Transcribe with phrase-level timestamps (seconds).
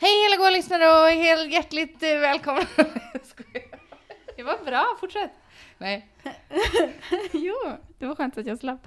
[0.00, 2.66] Hej alla goa lyssnare och helt hjärtligt eh, välkomna.
[4.36, 5.30] Det var bra, fortsätt.
[5.78, 6.08] Nej.
[7.32, 7.54] jo,
[7.98, 8.86] det var skönt att jag slapp.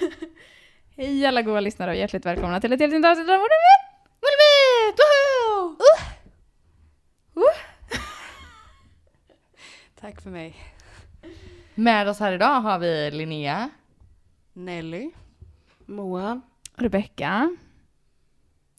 [0.96, 3.38] Hej alla goa lyssnare och hjärtligt välkomna till ett helt nytt avsnitt av!
[3.38, 4.98] Mollebit!
[4.98, 5.70] Woho!
[5.70, 7.42] Uh!
[7.42, 8.00] Uh!
[10.00, 10.56] Tack för mig.
[11.74, 13.70] Med oss här idag har vi Linnea,
[14.52, 15.10] Nelly.
[15.86, 16.40] Moa.
[16.76, 17.56] Rebecka.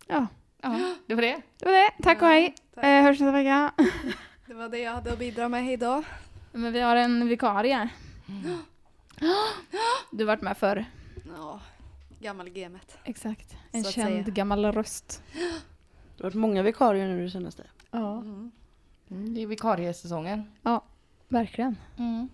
[0.07, 0.27] Ja,
[0.61, 1.41] ja, det var det.
[1.57, 1.91] Det var det.
[2.03, 2.55] Tack och hej.
[2.75, 2.83] tack.
[2.83, 3.71] Eh, hörs nästa vecka.
[4.47, 6.03] Det var det jag hade att bidra med idag.
[6.52, 7.89] Men vi har en vikarie.
[10.11, 10.85] Du har varit med förr.
[11.37, 11.59] Ja,
[12.19, 12.97] gammal gamet.
[13.03, 13.55] Exakt.
[13.71, 15.23] En Så känd gammal röst.
[16.17, 17.63] Det har varit många vikarier nu det senaste.
[17.91, 18.23] Ja,
[19.11, 19.33] Mm.
[19.33, 20.52] det är vikariesäsongen.
[20.63, 20.83] Ja,
[21.27, 21.77] verkligen.
[21.97, 22.30] Mm.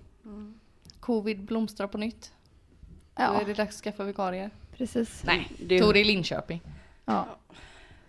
[0.99, 2.33] Covid blomstrar på nytt.
[3.15, 4.49] Då Ja, är det dags att skaffa vikarier.
[4.77, 5.23] precis.
[5.25, 6.61] Nej, Det Tor i Linköping.
[7.05, 7.27] Ja.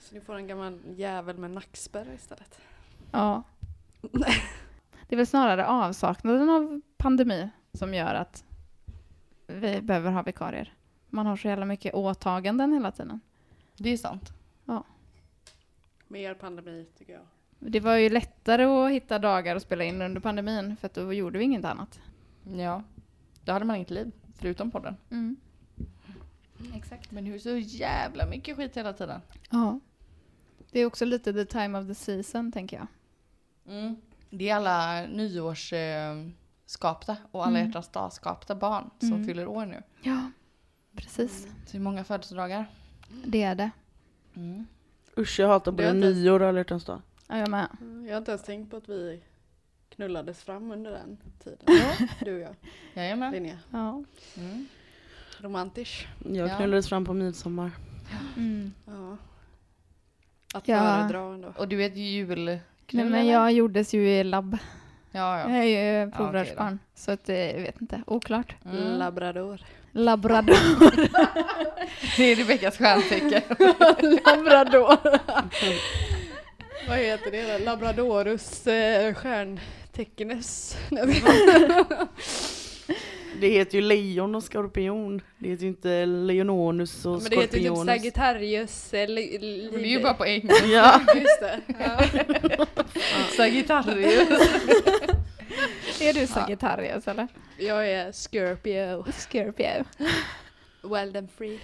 [0.09, 2.61] Så ni får en gammal jävel med nackspärr istället.
[3.11, 3.43] ja.
[5.09, 8.45] Det är väl snarare avsaknaden av pandemi som gör att
[9.47, 10.75] vi behöver ha vikarier.
[11.11, 13.21] Man har så jävla mycket åtaganden hela tiden.
[13.77, 14.33] Det är sant.
[16.09, 17.23] Mer pandemi tycker jag.
[17.59, 21.13] Det var ju lättare att hitta dagar att spela in under pandemin för att då
[21.13, 22.01] gjorde vi inget annat.
[22.57, 22.83] Ja,
[23.45, 24.97] då hade man inget liv förutom podden.
[25.11, 25.37] Mm.
[26.75, 27.11] Exakt.
[27.11, 29.21] Men nu är det så jävla mycket skit hela tiden.
[29.51, 29.81] Ja.
[30.71, 32.87] Det är också lite the time of the season tänker jag.
[33.77, 33.97] Mm.
[34.31, 37.67] Det är alla nyårsskapta och alla Mm.
[37.67, 39.27] hjärtans dag-skapta barn som Mm.
[39.27, 39.83] fyller år nu.
[40.03, 40.31] Ja,
[40.97, 41.43] precis.
[41.43, 42.67] Så det är många födelsedagar.
[43.25, 43.71] Det är det.
[44.35, 44.67] Mm.
[45.19, 47.03] Usch jag hatar både nyår och alla hjärtans dag.
[47.29, 47.69] Ja, jag med.
[48.07, 49.23] Jag har inte ens tänkt på att vi
[49.89, 51.59] knullades fram under den tiden.
[52.25, 52.55] Du och jag,
[52.95, 53.33] Jajamän.
[53.33, 53.59] Linnea.
[53.71, 54.05] Ja.
[54.37, 54.67] Mm.
[55.41, 56.09] Romantisch.
[56.25, 56.57] Jag Ja.
[56.57, 57.71] knullades fram på midsommar.
[58.37, 58.73] Mm.
[58.87, 59.17] Ja.
[60.57, 60.79] Att Ja.
[60.79, 61.53] föredra ändå.
[61.57, 63.33] Och du är ett julknull Nej, men eller?
[63.33, 64.59] jag gjordes ju i labb.
[65.13, 65.51] Ja, ja.
[65.51, 66.79] Jag är ju provrörsbarn.
[66.95, 68.03] så att, eh, jag vet inte.
[68.07, 68.55] Oklart.
[68.65, 68.99] Mm.
[68.99, 69.61] Labrador.
[69.93, 70.57] Labrador.
[72.17, 73.43] Det är Rebeckas stjärntecken.
[74.25, 74.99] Labrador.
[76.89, 77.59] Vad heter det?
[77.59, 77.65] då?
[77.65, 80.77] Labradorus eh, stjärntecknes.
[83.41, 85.21] Det heter ju lejon och skorpion.
[85.39, 87.87] Det heter ju inte leononus och Men det heter ju typ skorpionus.
[87.87, 88.93] Sagittarius.
[88.93, 90.67] li- Men det är ju bara på engelska.
[90.67, 91.01] Ja.
[91.15, 91.61] Just det.
[91.79, 92.67] Ja.
[93.37, 94.29] Sagittarius.
[96.01, 97.29] är du Sagittarius eller?
[97.59, 99.05] Jag är Scorpio.
[99.13, 99.85] Scorpio.
[100.83, 101.59] Wild and free.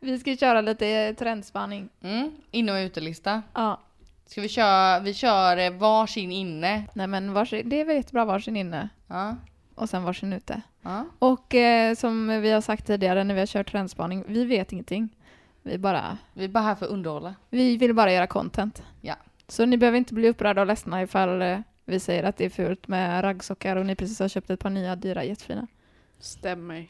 [0.00, 1.88] Vi ska köra lite trendspaning.
[2.02, 2.30] Mm.
[2.50, 3.42] Inne och utelista.
[3.54, 3.80] Ja.
[4.26, 6.84] Ska vi köra, vi kör eh, varsin inne.
[6.94, 9.36] Nej men varsin, det är väl jättebra varsin inne Ja.
[9.74, 10.60] Och sen varsin ute.
[10.82, 11.04] Ja.
[11.18, 15.08] Och eh, som vi har sagt tidigare när vi har kört trendspaning, vi vet ingenting.
[15.62, 17.34] Vi bara, Vi är bara här för att underhålla.
[17.50, 18.82] vi vill bara göra content.
[19.00, 19.14] Ja.
[19.48, 22.50] Så ni behöver inte bli upprörda och ledsna ifall eh, vi säger att det är
[22.50, 25.66] fult med raggsockar och ni precis har köpt ett par nya dyra jättefina.
[26.20, 26.86] Stämmer.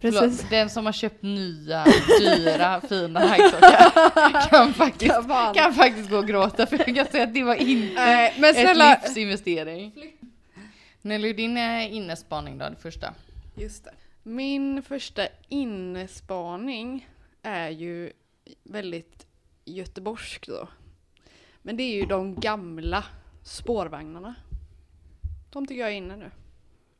[0.00, 0.20] Precis.
[0.20, 1.84] Förlåt, den som har köpt nya,
[2.20, 5.14] dyra, fina raggsockar kan faktiskt,
[5.54, 8.50] kan faktiskt gå och gråta för jag kan säga att det var inte Nej, men
[8.50, 8.98] ett snälla.
[9.04, 9.92] livsinvestering.
[11.02, 13.14] Nelly, din eh, innespaning då, det första.
[13.54, 13.94] Just det.
[14.22, 17.08] Min första innespaning
[17.42, 18.12] är ju
[18.62, 19.26] väldigt
[19.64, 20.68] göteborgsk då.
[21.62, 23.04] Men det är ju de gamla
[23.42, 24.34] spårvagnarna.
[25.50, 26.30] De tycker jag är inne nu.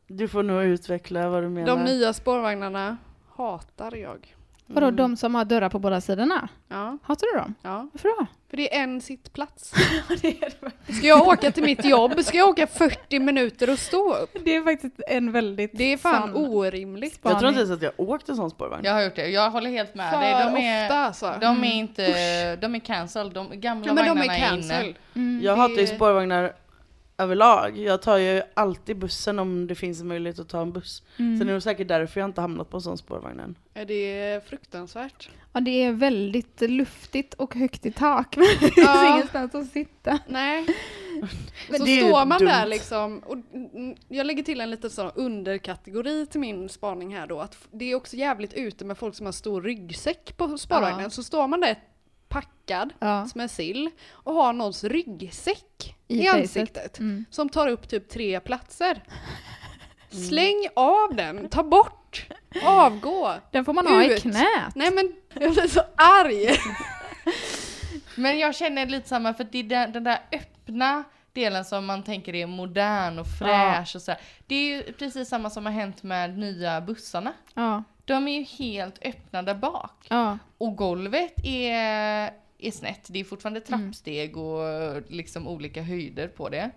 [0.06, 1.76] Du får nog utveckla vad du menar.
[1.76, 2.96] De nya spårvagnarna
[3.28, 4.36] hatar jag.
[4.72, 4.96] Vadå, mm.
[4.96, 6.48] de som har dörrar på båda sidorna?
[6.68, 6.98] Ja.
[7.02, 7.54] Hatar du dem?
[7.62, 7.88] Ja.
[7.92, 8.26] Varför då?
[8.50, 9.72] För det är en sittplats.
[10.98, 14.36] Ska jag åka till mitt jobb, ska jag åka 40 minuter och stå upp?
[14.44, 17.14] Det är faktiskt en väldigt Det är fan orimligt.
[17.14, 17.32] Spaning.
[17.32, 18.84] Jag tror inte ens att jag åkt en sån spårvagn.
[18.84, 20.32] Jag har gjort det, jag håller helt med För dig.
[20.44, 21.34] De är, ofta alltså.
[21.40, 21.64] De är mm.
[21.64, 24.84] inte, de är cancelled, de gamla ja, men vagnarna de är, cancel.
[24.84, 24.94] inne.
[25.14, 26.52] Mm, jag hatar ju spårvagnar
[27.20, 27.78] överlag.
[27.78, 31.02] Jag tar ju alltid bussen om det finns en möjlighet att ta en buss.
[31.16, 31.38] Mm.
[31.38, 33.54] Sen är det säkert därför jag inte hamnat på en sån spårvagn än.
[33.74, 35.30] Är det fruktansvärt?
[35.52, 38.36] Ja, det är väldigt luftigt och högt i tak.
[38.36, 39.14] Men det finns ja.
[39.14, 40.18] ingenstans att sitta.
[40.26, 40.66] Nej.
[41.68, 42.48] Men så står man dumt.
[42.48, 43.36] där liksom, och
[44.08, 47.94] jag lägger till en liten sån underkategori till min spaning här då, att det är
[47.94, 51.10] också jävligt ute med folk som har stor ryggsäck på spårvagnen, ja.
[51.10, 51.76] så står man där
[52.30, 53.26] packad ja.
[53.26, 57.24] som en sill och har någons ryggsäck i, i ansiktet mm.
[57.30, 59.02] som tar upp typ tre platser.
[60.12, 60.24] Mm.
[60.24, 62.26] Släng av den, ta bort,
[62.64, 63.34] avgå.
[63.50, 63.92] Den får man ut.
[63.92, 64.74] ha i knät.
[64.74, 65.12] Nej men
[65.42, 66.56] jag blir så arg.
[68.14, 72.02] men jag känner lite samma för det är den, den där öppna delen som man
[72.02, 73.98] tänker är modern och fräsch ja.
[73.98, 74.14] och så.
[74.46, 77.32] Det är ju precis samma som har hänt med nya bussarna.
[77.54, 77.82] Ja.
[78.10, 80.06] De är ju helt öppna där bak.
[80.08, 80.38] Ja.
[80.58, 83.06] Och golvet är, är snett.
[83.08, 83.80] Det är fortfarande mm.
[83.80, 84.62] trappsteg och
[85.08, 86.70] liksom olika höjder på det.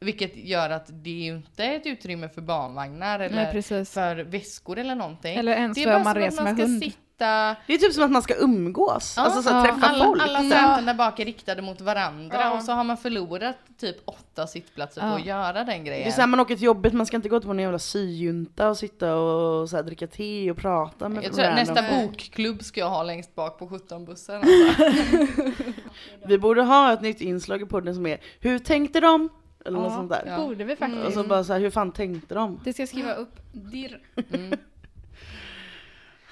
[0.00, 4.78] Vilket gör att det är ju inte ett utrymme för barnvagnar eller Nej, för väskor
[4.78, 5.36] eller någonting.
[5.36, 6.82] Eller ens för om man reser med hund.
[6.82, 7.56] Sitta sitta...
[7.66, 9.64] Det är typ som att man ska umgås, ja, alltså så ja.
[9.64, 10.22] träffa alla, folk.
[10.22, 12.56] Alla säten där bak är riktade mot varandra ja.
[12.56, 16.04] och så har man förlorat typ åtta sittplatser på att göra den grejen.
[16.04, 18.68] Det är såhär man åker till jobbet, man ska inte gå på en jävla syjunta
[18.68, 22.80] och sitta och så här, dricka te och prata med jag tror Nästa bokklubb ska
[22.80, 24.36] jag ha längst bak på 17-bussen.
[24.36, 25.52] Alltså.
[26.26, 29.28] vi borde ha ett nytt inslag i podden som är Hur tänkte de?
[29.66, 30.36] Eller något sånt där.
[30.36, 31.06] Borde vi faktiskt.
[31.06, 32.60] Och så bara så här, hur fan tänkte de?
[32.64, 33.40] Det ska jag skriva upp.
[33.52, 34.00] Dirr.
[34.32, 34.58] Mm.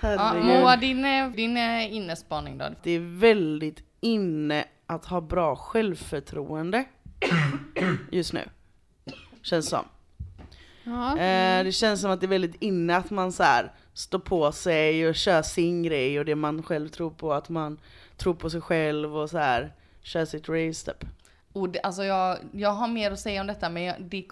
[0.03, 1.03] Ja, Moa, din,
[1.37, 1.57] din
[1.91, 2.65] innespaning då?
[2.83, 6.85] Det är väldigt inne att ha bra självförtroende
[8.11, 8.49] just nu.
[9.43, 9.85] Känns som.
[10.85, 11.19] Ja.
[11.19, 14.53] Eh, det känns som att det är väldigt inne att man så här, står på
[14.53, 17.81] sig och kör sin grej och det man själv tror på, att man
[18.17, 19.73] tror på sig själv och så här
[20.03, 21.09] kör sitt race typ.
[21.53, 24.25] Och det, alltså jag, jag har mer att säga om detta men jag, det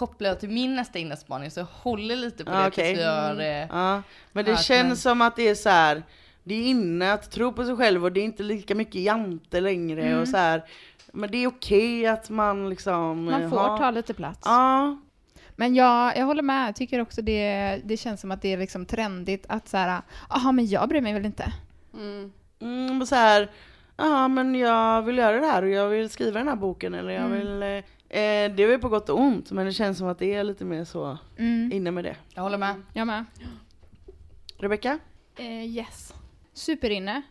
[0.00, 2.88] kopplar jag till min nästa innespaning så jag håller lite på det okay.
[2.88, 3.68] tills vi har mm.
[3.72, 4.02] ja.
[4.32, 4.96] Men det känns men...
[4.96, 6.02] som att det är så här,
[6.44, 9.60] det är inne att tro på sig själv och det är inte lika mycket jante
[9.60, 10.20] längre mm.
[10.20, 10.64] och så här.
[11.12, 13.78] Men det är okej att man liksom Man får ha...
[13.78, 14.40] ta lite plats.
[14.44, 14.98] Ja.
[15.56, 18.58] Men jag, jag håller med, jag tycker också det, det känns som att det är
[18.58, 21.52] liksom trendigt att så här, jaha men jag bryr mig väl inte.
[21.94, 22.32] Mm.
[22.60, 23.50] Mm, så här,
[23.96, 27.12] ja men jag vill göra det här och jag vill skriva den här boken eller
[27.12, 27.38] jag mm.
[27.38, 30.34] vill eh, det är väl på gott och ont, men det känns som att det
[30.34, 31.72] är lite mer så mm.
[31.72, 32.16] inne med det.
[32.34, 32.82] Jag håller med.
[32.92, 33.24] Jag med.
[34.58, 34.98] Rebecka?
[35.36, 36.14] Eh, yes.
[36.52, 37.22] Superinne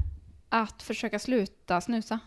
[0.50, 2.20] att försöka sluta snusa.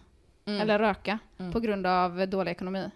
[0.44, 0.60] Mm.
[0.60, 1.18] Eller röka.
[1.38, 1.52] Mm.
[1.52, 2.90] På grund av dålig ekonomi.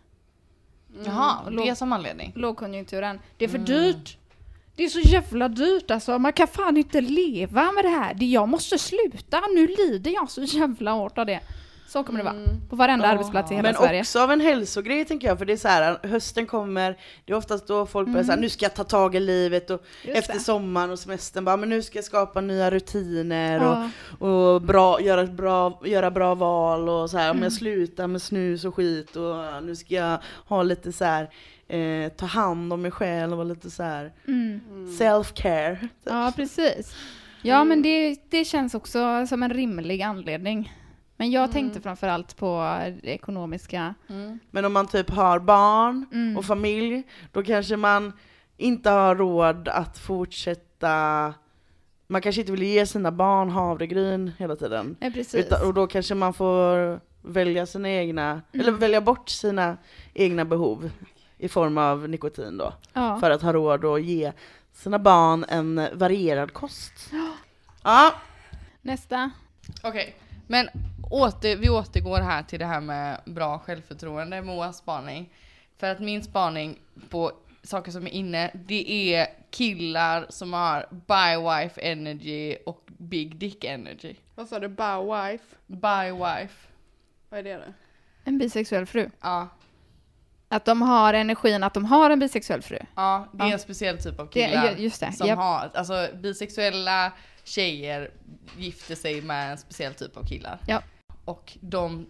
[0.92, 1.04] Mm.
[1.06, 2.32] Jaha, det som anledning?
[2.34, 3.20] Lågkonjunkturen.
[3.36, 3.66] Det är för mm.
[3.66, 4.18] dyrt.
[4.76, 6.18] Det är så jävla dyrt alltså.
[6.18, 8.14] Man kan fan inte leva med det här.
[8.14, 9.40] Det, jag måste sluta.
[9.54, 11.40] Nu lider jag så jävla hårt av det.
[11.86, 12.34] Så kommer det vara.
[12.34, 12.68] Mm.
[12.68, 13.10] På varenda oh.
[13.10, 13.92] arbetsplats i hela men Sverige.
[13.92, 17.32] Men också av en hälsogrej tänker jag, för det är så här, hösten kommer, det
[17.32, 18.26] är oftast då folk börjar mm.
[18.26, 20.40] säga nu ska jag ta tag i livet och Just efter det.
[20.40, 23.88] sommaren och semestern bara, men nu ska jag skapa nya rutiner oh.
[24.18, 27.36] och, och bra, göra, bra, göra bra val och så här, mm.
[27.36, 27.58] om jag mm.
[27.58, 31.30] slutar med snus och skit och nu ska jag ha lite så här,
[31.68, 34.60] eh, ta hand om mig själv och lite så här mm.
[34.98, 35.88] self-care.
[36.04, 36.96] Ja, precis.
[37.42, 40.72] Ja, men det, det känns också som en rimlig anledning.
[41.16, 41.52] Men jag mm.
[41.52, 43.94] tänkte framförallt på det ekonomiska.
[44.08, 44.38] Mm.
[44.50, 46.36] Men om man typ har barn mm.
[46.36, 48.12] och familj, då kanske man
[48.56, 51.34] inte har råd att fortsätta
[52.06, 54.96] man kanske inte vill ge sina barn havregryn hela tiden.
[55.00, 58.42] Ja, Utan, och då kanske man får välja sina egna, mm.
[58.52, 59.76] eller välja bort sina
[60.14, 60.90] egna behov
[61.38, 62.72] i form av nikotin då.
[62.92, 63.20] Ja.
[63.20, 64.32] För att ha råd att ge
[64.72, 66.92] sina barn en varierad kost.
[67.84, 68.14] Ja.
[68.82, 69.30] Nästa.
[69.82, 70.12] Okej, okay.
[70.46, 70.68] men
[71.10, 75.32] åter, vi återgår här till det här med bra självförtroende, Moas spaning.
[75.78, 76.78] För att min spaning
[77.10, 77.32] på
[77.62, 84.14] saker som är inne, det är killar som har bi-wife energy och big dick energy.
[84.34, 85.56] Vad sa du, bi-wife?
[85.66, 86.68] Bi-wife.
[87.28, 87.72] Vad är det då?
[88.24, 89.10] En bisexuell fru?
[89.20, 89.48] Ja.
[90.48, 92.78] Att de har energin att de har en bisexuell fru?
[92.94, 93.52] Ja, det är ja.
[93.52, 94.74] en speciell typ av killar.
[94.74, 95.12] Det, just det.
[95.12, 95.36] Som yep.
[95.36, 97.12] har, alltså bisexuella
[97.44, 98.10] tjejer
[98.56, 100.58] gifter sig med en speciell typ av killar.
[100.66, 100.82] Ja.
[101.26, 102.06] Och de,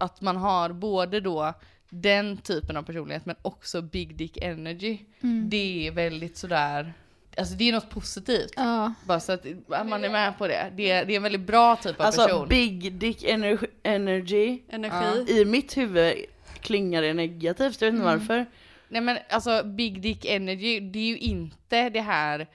[0.00, 1.54] att man har både då
[1.88, 4.98] den typen av personlighet men också big dick energy.
[5.20, 5.50] Mm.
[5.50, 6.94] Det är väldigt sådär,
[7.38, 8.52] Alltså det är något positivt.
[8.56, 8.92] Ja.
[9.04, 9.46] Bara så att
[9.86, 10.72] man är med på det.
[10.76, 12.40] Det är, det är en väldigt bra typ av alltså, person.
[12.40, 14.58] Alltså big dick energy, energy.
[14.68, 15.40] energi.
[15.40, 16.14] I mitt huvud
[16.60, 18.20] klingar det negativt, jag vet inte mm.
[18.20, 18.46] varför.
[18.88, 22.46] Nej men alltså big dick energy, det är ju inte det här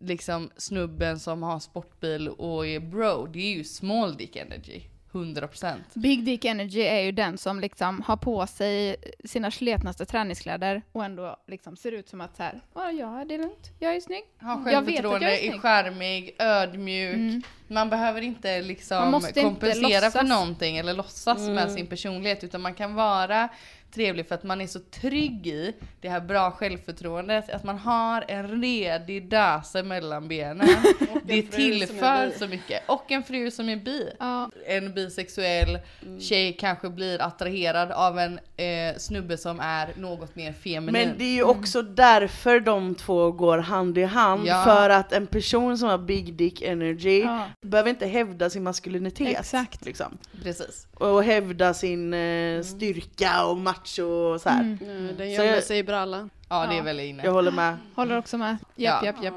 [0.00, 3.26] liksom snubben som har sportbil och är bro.
[3.26, 4.82] Det är ju small dick energy.
[5.12, 5.74] 100%.
[5.94, 11.04] Big Dick Energy är ju den som liksom har på sig sina sletnaste träningskläder och
[11.04, 14.24] ändå liksom ser ut som att så här, ja det är lugnt, jag är snygg.
[14.38, 17.14] Har självförtroende, jag är, är skärmig, ödmjuk.
[17.14, 17.42] Mm.
[17.68, 21.54] Man behöver inte liksom kompensera inte för någonting eller låtsas mm.
[21.54, 23.48] med sin personlighet utan man kan vara
[23.94, 28.24] trevlig för att man är så trygg i det här bra självförtroendet, att man har
[28.28, 30.68] en redig döse mellan benen.
[31.24, 32.82] det tillför så mycket.
[32.88, 34.10] Och en fru som är bi.
[34.18, 34.50] Ja.
[34.66, 36.20] En bisexuell mm.
[36.20, 40.92] tjej kanske blir attraherad av en eh, snubbe som är något mer feminin.
[40.92, 41.94] Men det är ju också mm.
[41.94, 44.46] därför de två går hand i hand.
[44.46, 44.64] Ja.
[44.64, 47.44] För att en person som har big dick energy ja.
[47.60, 49.38] Behöver inte hävda sin maskulinitet.
[49.38, 49.84] Exakt.
[49.84, 50.18] Liksom.
[50.42, 50.86] Precis.
[50.94, 52.64] Och hävda sin eh, mm.
[52.64, 54.60] styrka och macho och så här.
[54.60, 54.78] Mm.
[54.82, 56.30] Mm, den gömmer sig i brallan.
[56.48, 57.24] Ja, det är väl inne.
[57.24, 57.76] Jag håller med.
[57.94, 58.56] Håller också med.
[58.76, 59.34] Japp, japp, japp.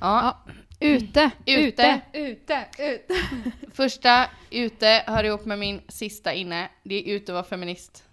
[0.00, 0.38] Ja.
[0.80, 3.16] Ute, ute, ute, ute.
[3.72, 6.68] Första ute hör ihop med min sista inne.
[6.82, 8.04] Det är ute att vara feminist.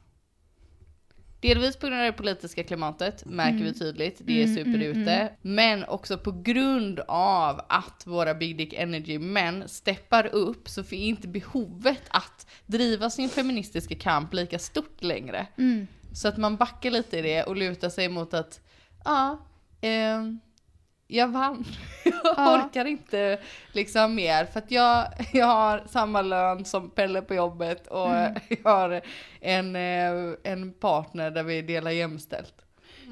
[1.41, 3.65] Delvis på grund av det politiska klimatet märker mm.
[3.65, 5.11] vi tydligt, det är mm, superute.
[5.11, 10.69] Mm, mm, men också på grund av att våra Big Dick Energy män steppar upp
[10.69, 15.47] så får inte behovet att driva sin feministiska kamp lika stort längre.
[15.57, 15.87] Mm.
[16.13, 18.61] Så att man backar lite i det och lutar sig mot att,
[19.05, 19.45] ja,
[19.81, 20.23] eh,
[21.11, 21.65] jag vann.
[22.03, 22.65] Jag ja.
[22.65, 23.39] orkar inte
[23.71, 28.35] liksom mer för att jag, jag har samma lön som Pelle på jobbet och mm.
[28.63, 29.01] jag har
[29.39, 32.53] en, eh, en partner där vi delar jämställt.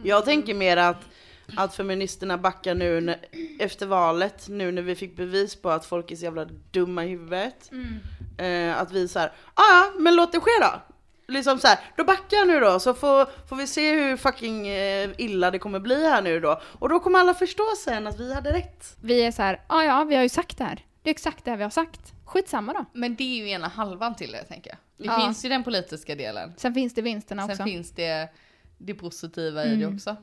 [0.04, 1.10] Jag tänker mer att,
[1.58, 3.18] att feministerna backar nu när,
[3.60, 7.08] efter valet, nu när vi fick bevis på att folk är så jävla dumma i
[7.08, 7.72] huvudet.
[7.72, 8.70] Mm.
[8.72, 10.87] Eh, att vi såhär, ja men låt det ske då
[11.28, 14.68] liksom så här, då backar jag nu då så får, får vi se hur fucking
[14.68, 16.62] eh, illa det kommer bli här nu då.
[16.80, 18.98] Och då kommer alla förstå sen att vi hade rätt.
[19.02, 20.86] Vi är så här, ja ja vi har ju sagt det här.
[21.02, 22.14] Det är exakt det här vi har sagt.
[22.26, 22.86] Skitsamma då.
[22.94, 24.78] Men det är ju ena halvan till det tänker jag.
[24.98, 25.26] Det ja.
[25.26, 26.54] finns ju den politiska delen.
[26.58, 27.56] Sen finns det vinsterna också.
[27.56, 28.30] Sen finns det
[28.78, 29.74] det positiva mm.
[29.74, 30.16] i det också.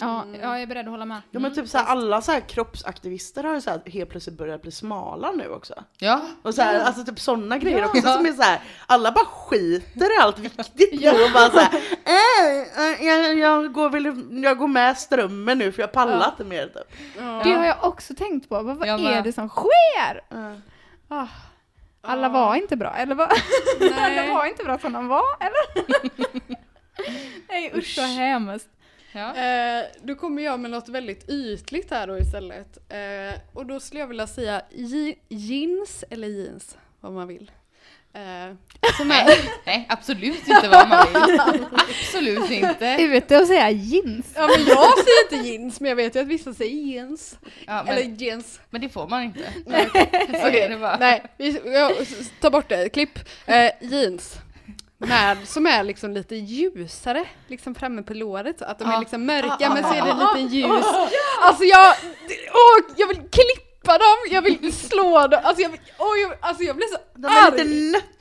[0.00, 0.40] Ja, mm.
[0.40, 1.22] jag är beredd att hålla med.
[1.30, 4.62] Ja men typ såhär, alla så här kroppsaktivister har ju så här helt plötsligt börjat
[4.62, 5.74] bli smala nu också.
[5.98, 6.20] Ja.
[6.42, 6.80] Och så här, ja.
[6.80, 7.86] alltså typ sådana grejer ja.
[7.86, 10.38] också som är så här, alla bara skiter i allt
[10.68, 11.12] viktigt ja.
[11.12, 15.82] nu och bara såhär, äh, jag, jag, går väl, jag går med strömmen nu för
[15.82, 16.28] jag pallar ja.
[16.30, 17.00] inte mer typ.
[17.18, 17.40] Ja.
[17.44, 20.20] Det har jag också tänkt på, vad, vad är det som sker?
[21.08, 21.26] Ah.
[22.02, 23.28] Alla var inte bra, eller vad?
[23.98, 25.90] alla var inte bra som de var, eller?
[27.48, 28.68] Nej usch vad hemskt.
[29.12, 29.36] Ja.
[29.36, 32.78] Eh, då kommer jag med något väldigt ytligt här då istället.
[32.88, 34.62] Eh, och då skulle jag vilja säga
[35.28, 37.50] jeans eller jeans, vad man vill.
[38.12, 38.54] Eh,
[39.04, 41.40] nej, nej, absolut inte vad man vill.
[42.00, 42.96] absolut inte.
[43.00, 44.26] Ute och säga jeans.
[44.34, 47.38] Ja men jag säger inte jeans men jag vet ju att vissa säger jeans.
[47.66, 48.60] Ja, men, eller jeans.
[48.70, 49.52] Men det får man inte.
[49.66, 49.88] Nej.
[50.30, 50.96] Så är det bara.
[50.96, 51.92] Nej, vi, jag,
[52.40, 53.18] ta bort det, klipp.
[53.46, 54.38] Eh, jeans
[55.06, 58.96] med, som är liksom lite ljusare, liksom framme på låret, så att de ja.
[58.96, 60.86] är liksom mörka ah, men så är det en liten ljus.
[61.42, 61.94] Alltså jag,
[62.52, 66.76] åh, jag vill klippa dem, jag vill slå dem, alltså jag, åh, jag, alltså jag
[66.76, 67.64] blir så de är arg.
[67.64, 68.19] lite nötta.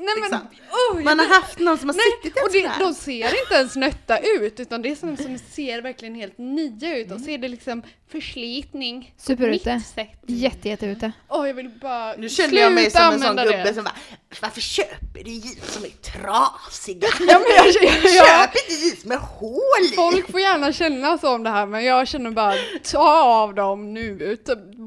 [0.00, 0.48] Nej, men, liksom.
[0.92, 3.76] oh, Man har haft någon som har nej, suttit och det, De ser inte ens
[3.76, 7.24] nötta ut utan det är som som ser verkligen helt nya ut och mm.
[7.24, 9.14] så är det liksom förslitning.
[9.16, 9.82] Superute.
[10.26, 11.12] Jätte, jätte ute.
[11.28, 13.74] Åh, oh, jag vill bara Nu känner jag mig som en sån gubbe det.
[13.74, 13.94] som bara
[14.42, 17.08] Varför köper du jeans som är trasiga?
[17.28, 19.60] Ja, men jag, jag, jag, Köp inte jeans med hål
[19.92, 19.94] i!
[19.96, 22.54] Folk får gärna känna så om det här men jag känner bara
[22.92, 24.36] ta av dem nu.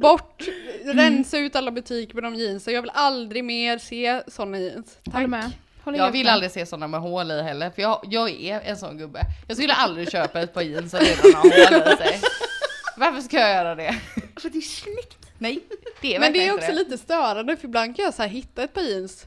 [0.01, 0.62] Bort, mm.
[0.85, 2.73] Rensa ut alla butiker med de jeansen.
[2.73, 4.97] Jag vill aldrig mer se såna jeans.
[5.03, 5.13] Tack.
[5.13, 5.51] Håller med.
[5.83, 6.33] Håller jag vill med.
[6.33, 9.19] aldrig se sådana med hål i heller, för jag, jag är en sån gubbe.
[9.47, 12.21] Jag skulle aldrig köpa ett par jeans som redan har hål i sig.
[12.97, 13.99] Varför ska jag göra det?
[14.41, 15.17] För det är snyggt.
[15.37, 15.59] Nej,
[16.01, 16.73] det är Men det är också det.
[16.73, 19.25] lite störande för ibland kan jag så här hitta ett par jeans,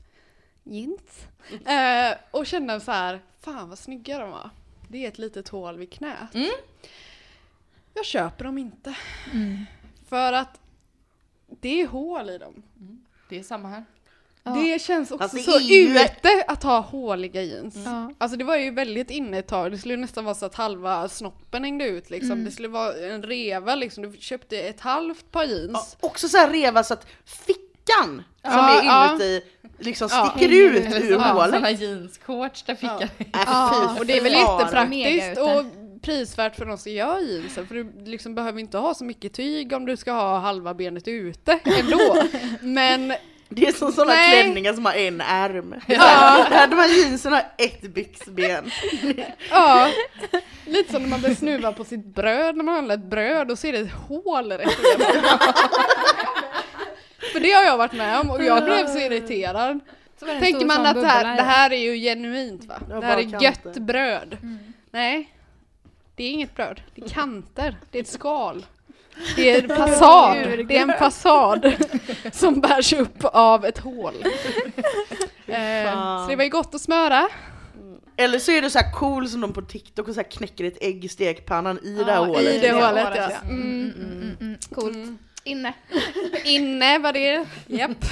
[0.64, 1.26] jeans,
[1.66, 4.50] eh, och känna så här, fan vad snygga de var.
[4.88, 6.34] Det är ett litet hål vid knät.
[6.34, 6.50] Mm.
[7.94, 8.94] Jag köper dem inte.
[9.32, 9.66] Mm.
[10.08, 10.60] För att
[11.60, 12.62] det är hål i dem.
[12.80, 12.98] Mm.
[13.28, 13.84] Det är samma här.
[14.54, 17.76] Det känns också alltså, så ute att ha håliga jeans.
[17.76, 18.14] Mm.
[18.18, 21.08] Alltså det var ju väldigt inne ett tag, det skulle nästan vara så att halva
[21.08, 22.32] snoppen hängde ut liksom.
[22.32, 22.44] Mm.
[22.44, 25.96] Det skulle vara en reva liksom, du köpte ett halvt par jeans.
[26.00, 29.68] Ja, också så här reva så att fickan ja, som är inuti ja.
[29.78, 31.50] liksom sticker ut ur hålet.
[31.50, 33.26] Sådana jeansshorts där fickan ja.
[33.32, 33.96] ja.
[33.98, 38.34] Och det är väl jättepraktiskt och prisvärt för de som gör jeansen för du liksom
[38.34, 42.22] behöver inte ha så mycket tyg om du ska ha halva benet ute ändå.
[42.60, 43.12] Men
[43.48, 44.42] Det är som sådana Nej.
[44.42, 45.74] klänningar som har en ärm.
[45.86, 48.70] Här, De här jeansen har ett byxben.
[49.50, 49.88] ja,
[50.66, 53.58] lite som när man blir snuvad på sitt bröd när man handlar ett bröd och
[53.58, 55.06] så är det ett hål rätt igenom.
[57.32, 59.80] För det har jag varit med om och jag blev så irriterad.
[60.20, 62.74] Så Tänker man att det här, det här är ju genuint va?
[62.88, 64.36] Det här är gött bröd.
[64.90, 65.30] Nej,
[66.16, 66.80] det är inget bröd.
[66.94, 67.76] Det är kanter.
[67.90, 68.66] Det är ett skal.
[69.36, 70.36] Det är en fasad.
[70.68, 71.72] Det är en fasad
[72.32, 74.14] som bärs upp av ett hål.
[75.48, 77.28] Eh, så det var ju gott att smöra.
[78.16, 80.64] Eller så är det så här cool som de på TikTok och så här knäcker
[80.64, 82.42] ett ägg i stekpannan i det här hålet.
[82.42, 83.30] I det det hålet ja.
[83.30, 83.48] ja.
[83.48, 83.62] Mm.
[83.62, 84.58] Mm, mm, mm.
[84.74, 84.96] Coolt.
[84.96, 85.18] Mm.
[85.44, 85.72] Inne.
[86.44, 87.46] Inne var det.
[87.66, 88.04] Japp.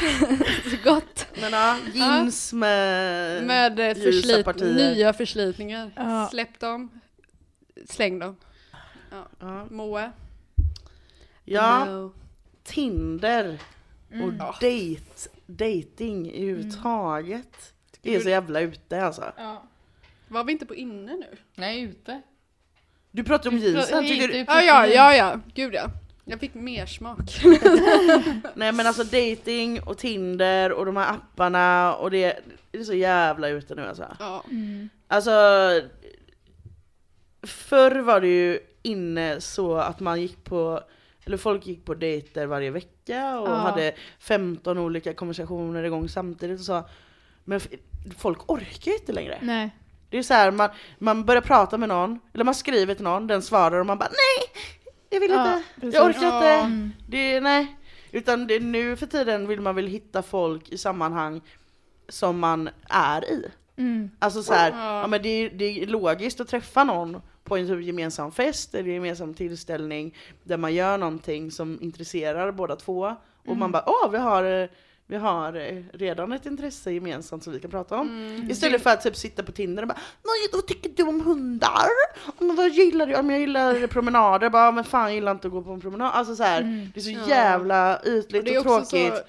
[0.70, 1.26] Så gott.
[1.40, 4.74] Men ja, jeans med, Med ljusa förslit, partier.
[4.94, 5.90] nya förslitningar.
[5.96, 6.28] Ja.
[6.30, 6.90] Släpp dem.
[7.88, 8.36] Släng dem.
[9.40, 9.66] Ja.
[9.70, 10.10] Moe.
[11.44, 12.12] ja, No.
[12.62, 13.58] Tinder
[14.08, 14.38] och Mm.
[14.38, 17.72] date, dating överhuvudtaget.
[18.00, 19.32] Det är så jävla ute alltså.
[19.36, 19.62] Ja.
[20.28, 21.36] Var vi inte på inne nu?
[21.54, 22.22] Nej, ute.
[23.10, 24.36] Du pratar om jeansen, tycker du?
[24.38, 25.40] Ja, ja, ja, ja.
[25.54, 25.90] Gud ja.
[26.24, 27.18] Jag fick mer smak.
[28.54, 32.94] Nej men alltså dating och Tinder och de här apparna och det, det är så
[32.94, 34.16] jävla ute nu alltså.
[34.18, 34.44] Ja.
[35.08, 35.30] Alltså
[37.46, 40.80] Förr var det ju inne så att man gick på
[41.26, 43.54] eller folk gick på dejter varje vecka och Ja.
[43.54, 46.84] hade 15 olika konversationer igång samtidigt och så.
[47.44, 47.60] Men
[48.18, 49.38] folk orkar ju inte längre.
[49.42, 49.70] Nej.
[50.10, 53.26] Det är så här, man, man börjar prata med någon, eller man skriver till någon,
[53.26, 54.62] den svarar och man bara nej!
[55.10, 55.94] Jag vill Ja, inte, precis.
[55.94, 56.36] jag orkar Ja.
[56.36, 56.48] inte.
[56.48, 56.90] Mm.
[57.08, 57.76] Det, nej.
[58.12, 61.40] Utan det, nu för tiden vill man väl hitta folk i sammanhang
[62.08, 63.48] som man är i.
[63.76, 64.10] Mm.
[64.18, 65.00] Alltså så här, Ja.
[65.00, 65.06] ja.
[65.06, 68.90] men det, är, det är logiskt att träffa någon på en typ gemensam fest eller
[68.90, 70.14] gemensam tillställning
[70.44, 73.14] där man gör någonting som intresserar båda två.
[73.46, 74.68] Och man bara åh vi har,
[75.06, 78.08] vi har eh, redan ett intresse gemensamt som vi kan prata om.
[78.08, 78.50] Mm.
[78.50, 79.98] Istället för att typ sitta på Tinder och bara
[80.52, 81.88] "Vad- tycker du om hundar?
[82.38, 83.14] Men vad gillar du?
[83.16, 86.10] Om jag gillar promenader, bara men fan jag gillar inte att gå på en promenad.
[86.14, 89.14] Alltså så här, det är så jävla Och ytligt och, också tråkigt.
[89.16, 89.22] så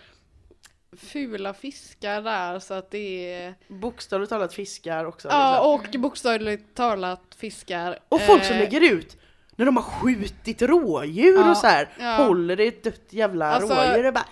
[0.97, 3.53] fula fiskar där så att det är...
[3.67, 5.27] Bokstavligt talat fiskar också.
[5.27, 5.95] Ja, liksom.
[5.97, 7.99] och bokstavligt talat fiskar.
[8.09, 9.17] Och folk som Eh, lägger ut
[9.55, 11.49] när de har skjutit rådjur Ja.
[11.51, 12.15] och så här, Ja.
[12.15, 14.25] håller i ett dött jävla Alltså- rådjur och bara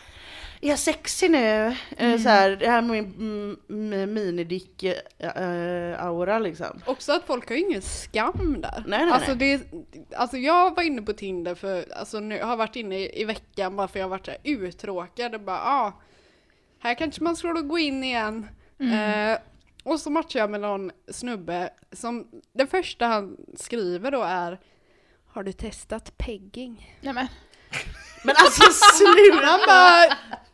[0.61, 1.75] är jag sexig nu?
[1.97, 3.13] Eh, Så här, det här med min
[3.69, 6.81] mm, mm, minidick äh, aura liksom.
[6.85, 8.83] Också att folk har ju ingen skam där.
[8.87, 9.61] Nej, nej, alltså, det,
[10.15, 13.75] alltså jag var inne på Tinder för, alltså nu har varit inne i, i veckan
[13.75, 15.93] bara för jag har varit så här uttråkad och bara ah,
[16.83, 18.47] här kanske man då gå in igen.
[18.79, 19.37] Eh,
[19.83, 24.59] och så matchar jag med någon snubbe som, det första han skriver då är
[25.33, 26.97] Har du testat pegging?
[27.01, 27.27] Nej men.
[28.25, 29.59] Men alltså sluta!
[29.67, 30.03] Bara,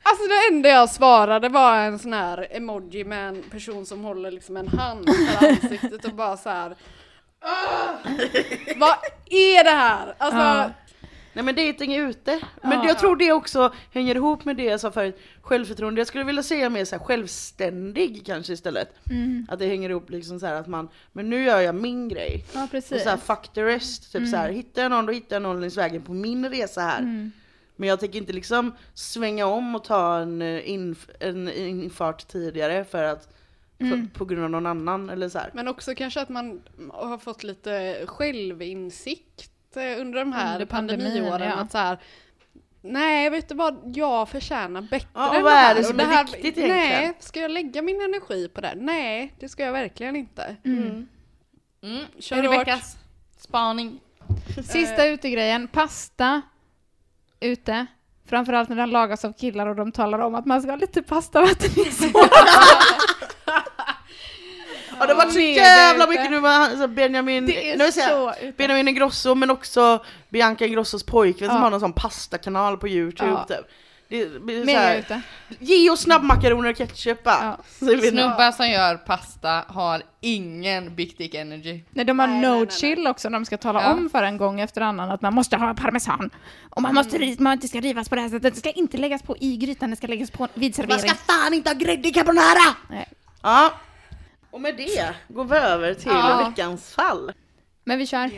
[0.03, 4.31] alltså det enda jag svarade var en sån här emoji med en person som håller
[4.31, 6.75] liksom en hand för ansiktet och bara så här.
[7.43, 8.11] "Åh!
[8.77, 8.95] Vad
[9.29, 10.15] är det här?
[10.17, 10.69] Alltså, Ja.
[11.33, 12.39] Nej men dating är ute.
[12.61, 12.87] Men Ja.
[12.87, 15.99] jag tror det också hänger ihop med det jag sa förut, självförtroende.
[15.99, 18.89] Jag skulle vilja säga mer så här självständig kanske istället.
[19.09, 19.47] Mm.
[19.49, 22.45] Att det hänger ihop liksom så här att man, men nu gör jag min grej.
[22.53, 23.03] Ja Och precis.
[23.03, 24.11] så här, fuck the rest.
[24.11, 26.81] Typ så här, hittar jag någon då hittar jag någon längs vägen på min resa
[26.81, 26.99] här.
[26.99, 27.31] Mm.
[27.75, 32.85] Men jag tänker inte liksom svänga om och ta en, eh, inf- en infart tidigare
[32.85, 33.35] för att
[33.81, 34.07] Mm.
[34.13, 35.49] på grund av någon annan eller så här.
[35.53, 36.61] men också kanske att man
[36.93, 41.41] har fått lite självinsikt under de här Under pandemiåren.
[41.49, 41.53] ja.
[41.55, 41.97] Att så här,
[42.81, 43.91] nej, vet du vad?
[43.95, 45.75] Jag förtärnar bättre Ja, och vad det är här.
[45.75, 46.69] det som är här- viktigt egentligen?
[47.03, 48.73] Nej, ska jag lägga min energi på det?
[48.75, 50.55] Nej, det ska jag verkligen inte.
[50.65, 51.07] Mm.
[51.83, 52.03] Mm.
[52.19, 52.59] Kör är det hårt.
[52.59, 52.97] veckans
[53.37, 53.99] spaning?
[54.65, 56.41] Sista utegrejen, pasta
[57.39, 57.85] ute.
[58.25, 61.01] Framförallt när den lagas av killar och de talar om att man ska ha lite
[61.01, 62.13] pastavatten i sig.
[64.99, 67.93] Ja, det har varit så jävla mycket nu med Benjamin, Det är nu vill jag
[67.93, 68.33] säga, så.
[68.57, 71.63] Benjamin Ingrosso men också Bianca Ingrossos pojkvän som Ja.
[71.63, 73.43] har någon sån pastakanal på youtube Ja.
[73.43, 73.65] typ.
[74.11, 75.21] Det blir så Mega här, ute.
[75.59, 77.19] Ge oss snabbmakaroner och ketchup.
[77.23, 77.57] Ja.
[77.77, 81.81] Snubbar som gör pasta har ingen big dick energy.
[81.89, 83.93] Nej, de har Nej, nej, no nej, chill också, de ska tala Ja.
[83.93, 86.29] om för en gång efter annan att man måste ha parmesan.
[86.69, 88.53] Och man måste ri- man inte ska rivas på det här sättet.
[88.53, 91.09] Det ska inte läggas på i grytan, det ska läggas på vid Man servering.
[91.09, 92.75] ska fan inte ha grädde i carbonara!
[92.89, 93.07] Nej.
[93.43, 93.73] Ja.
[94.51, 96.49] Och med det går vi över till Ja.
[96.49, 97.31] veckans fall.
[97.83, 98.31] Men vi kör.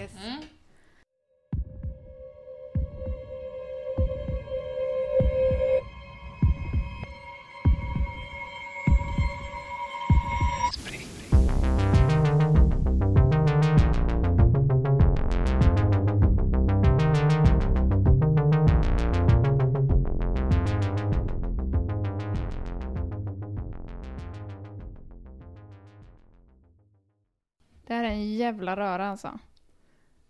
[27.91, 29.39] Det här är en jävla röra alltså.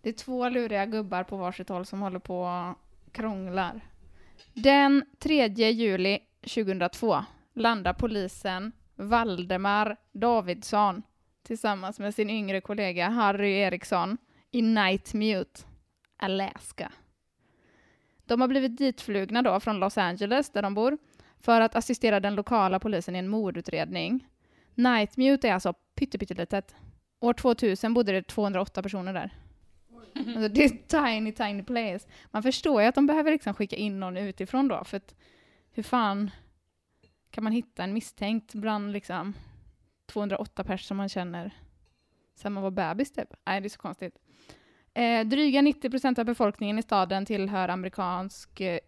[0.01, 2.77] Det är två luriga gubbar på varsitt håll som håller på och
[3.13, 3.81] krånglar.
[4.53, 11.03] Den 3 juli 2002 landar polisen Valdemar Davidsson
[11.43, 14.17] tillsammans med sin yngre kollega Harry Eriksson
[14.51, 15.61] i Nightmute,
[16.17, 16.91] Alaska.
[18.25, 20.97] De har blivit ditflugna då från Los Angeles, där de bor,
[21.37, 24.27] för att assistera den lokala polisen i en mordutredning.
[24.75, 26.75] Nightmute är alltså pyttelitet.
[27.21, 29.33] År 2000 bodde det 208 personer där.
[30.15, 32.07] Alltså det är tiny, tiny place.
[32.31, 35.15] Man förstår ju att de behöver liksom skicka in någon utifrån då, för att
[35.71, 36.31] hur fan
[37.29, 39.33] kan man hitta en misstänkt bland liksom
[40.05, 41.51] 208 personer som man känner
[42.35, 43.33] sen man var bebis typ?
[43.45, 44.17] Nej, det är så konstigt.
[44.93, 48.79] Eh, dryga 90 procent av befolkningen i staden tillhör amerikansk, eh,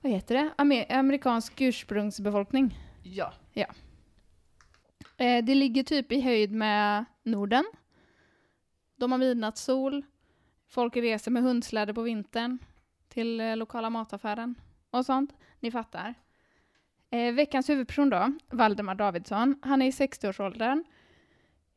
[0.00, 0.50] vad heter det?
[0.58, 2.78] Amer amerikansk ursprungsbefolkning.
[3.02, 3.32] Ja.
[3.52, 3.66] Ja.
[5.16, 7.64] Eh, det ligger typ i höjd med Norden.
[8.96, 10.04] De har midnattssol.
[10.68, 12.58] Folk reser med hundsläde på vintern
[13.08, 14.54] till eh, lokala mataffären
[14.90, 15.34] och sånt.
[15.60, 16.14] Ni fattar.
[17.10, 20.84] Eh, veckans huvudperson då, Valdemar Davidsson, han är i 60-årsåldern.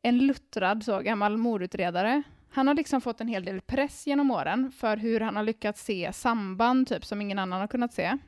[0.02, 2.22] En luttrad så gammal mordutredare.
[2.50, 5.84] Han har liksom fått en hel del press genom åren för hur han har lyckats
[5.84, 8.18] se samband typ som ingen annan har kunnat se.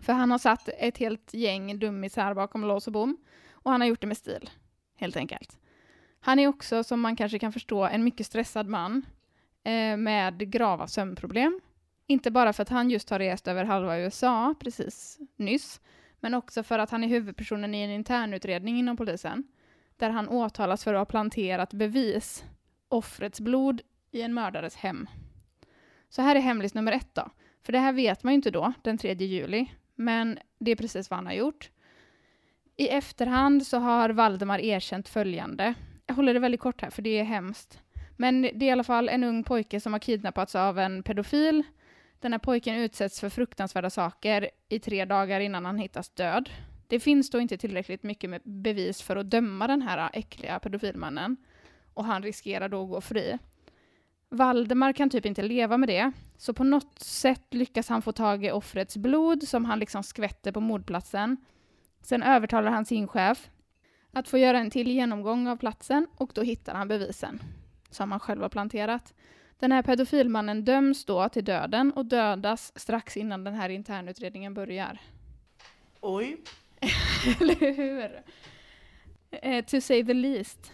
[0.00, 3.16] För han har satt ett helt gäng dummisar bakom lås och bom
[3.62, 4.50] och han har gjort det med stil,
[4.96, 5.58] helt enkelt.
[6.20, 9.06] Han är också, som man kanske kan förstå, en mycket stressad man
[9.64, 11.60] eh, med grava sömnproblem.
[12.06, 15.80] Inte bara för att han just har rest över halva USA precis nyss,
[16.20, 19.44] men också för att han är huvudpersonen i en internutredning inom polisen,
[19.96, 22.44] där han åtalas för att ha planterat bevis,
[22.88, 25.06] offrets blod, i en mördares hem.
[26.08, 27.30] Så här är hemlis nummer ett då,
[27.62, 31.10] för det här vet man ju inte då, den 3 juli, men det är precis
[31.10, 31.70] vad han har gjort.
[32.76, 35.74] I efterhand så har Valdemar erkänt följande.
[36.06, 37.78] Jag håller det väldigt kort här, för det är hemskt.
[38.16, 41.64] Men det är i alla fall en ung pojke som har kidnappats av en pedofil
[42.22, 46.50] den här pojken utsätts för fruktansvärda saker i tre dagar innan han hittas död.
[46.86, 51.36] Det finns då inte tillräckligt mycket med bevis för att döma den här äckliga pedofilmannen
[51.94, 53.38] och han riskerar då att gå fri.
[54.28, 58.44] Valdemar kan typ inte leva med det, så på något sätt lyckas han få tag
[58.44, 61.36] i offrets blod som han liksom skvätter på mordplatsen.
[62.02, 63.50] Sen övertalar han sin chef
[64.12, 67.42] att få göra en till genomgång av platsen och då hittar han bevisen
[67.90, 69.14] som han själv har planterat.
[69.58, 75.00] Den här pedofilmannen döms då till döden och dödas strax innan den här internutredningen börjar.
[76.00, 76.36] Oj.
[77.40, 78.22] Eller hur?
[79.30, 80.72] Eh, to say the least.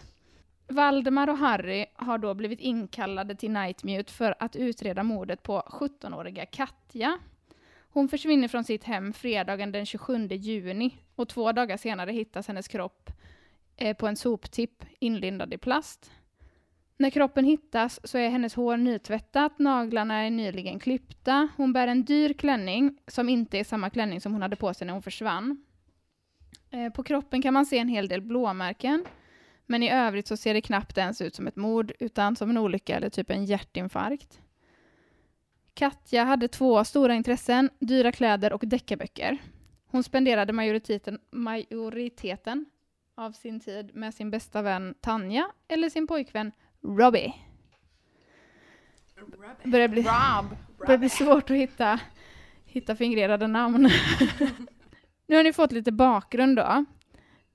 [0.67, 6.45] Valdemar och Harry har då blivit inkallade till Nightmute för att utreda mordet på 17-åriga
[6.45, 7.19] Katja.
[7.91, 12.67] Hon försvinner från sitt hem fredagen den 27 juni och två dagar senare hittas hennes
[12.67, 13.09] kropp
[13.77, 16.11] eh, på en soptipp inlindad i plast.
[16.97, 22.05] När kroppen hittas så är hennes hår nytvättat, naglarna är nyligen klippta, hon bär en
[22.05, 25.63] dyr klänning som inte är samma klänning som hon hade på sig när hon försvann.
[26.71, 29.05] Eh, på kroppen kan man se en hel del blåmärken,
[29.65, 32.57] men i övrigt så ser det knappt ens ut som ett mord, utan som en
[32.57, 34.39] olycka eller typ en hjärtinfarkt.
[35.73, 39.37] Katja hade två stora intressen, dyra kläder och deckarböcker.
[39.91, 42.65] Hon spenderade majoriteten, majoriteten
[43.17, 46.51] av sin tid med sin bästa vän Tanja eller sin pojkvän
[46.81, 47.33] Robbie.
[49.63, 50.55] Börjar bli, Rob.
[50.77, 51.99] börjar bli svårt att hitta,
[52.65, 53.89] hitta fingrerade namn.
[55.27, 56.85] nu har ni fått lite bakgrund då.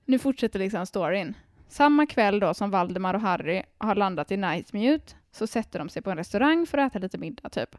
[0.05, 1.33] Nu fortsätter liksom storyn.
[1.67, 6.01] Samma kväll då som Valdemar och Harry har landat i Nightmute så sätter de sig
[6.01, 7.75] på en restaurang för att äta lite middag typ.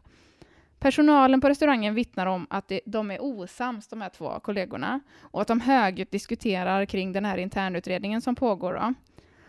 [0.79, 5.47] Personalen på restaurangen vittnar om att de är osams, de här två kollegorna, och att
[5.47, 8.73] de högljutt diskuterar kring den här internutredningen som pågår.
[8.73, 8.93] Då.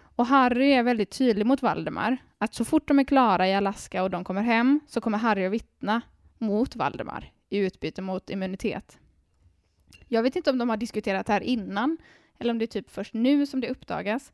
[0.01, 4.03] Och Harry är väldigt tydlig mot Valdemar, att så fort de är klara i Alaska
[4.03, 6.01] och de kommer hem så kommer Harry att vittna
[6.38, 8.99] mot Valdemar i utbyte mot immunitet.
[10.09, 11.99] Jag vet inte om de har diskuterat det här innan,
[12.38, 14.33] eller om det är typ först nu som det uppdagas.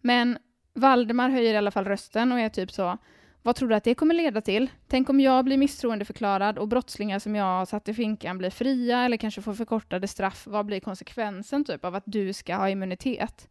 [0.00, 0.38] Men
[0.78, 2.98] Valdemar höjer i alla fall rösten och är typ så
[3.42, 4.70] vad tror du att det kommer leda till?
[4.86, 9.16] Tänk om jag blir misstroendeförklarad och brottslingar som jag satt i finkan blir fria eller
[9.16, 10.46] kanske får förkortade straff.
[10.46, 13.48] Vad blir konsekvensen typ av att du ska ha immunitet?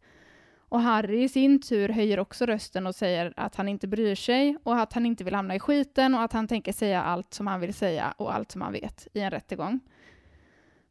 [0.68, 4.56] Och Harry i sin tur höjer också rösten och säger att han inte bryr sig
[4.62, 7.46] och att han inte vill hamna i skiten och att han tänker säga allt som
[7.46, 9.80] han vill säga och allt som han vet i en rättegång.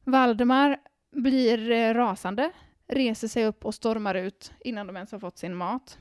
[0.04, 0.78] Valdemar
[1.12, 2.52] blir eh, rasande,
[2.88, 5.97] reser sig upp och stormar ut innan de ens har fått sin mat.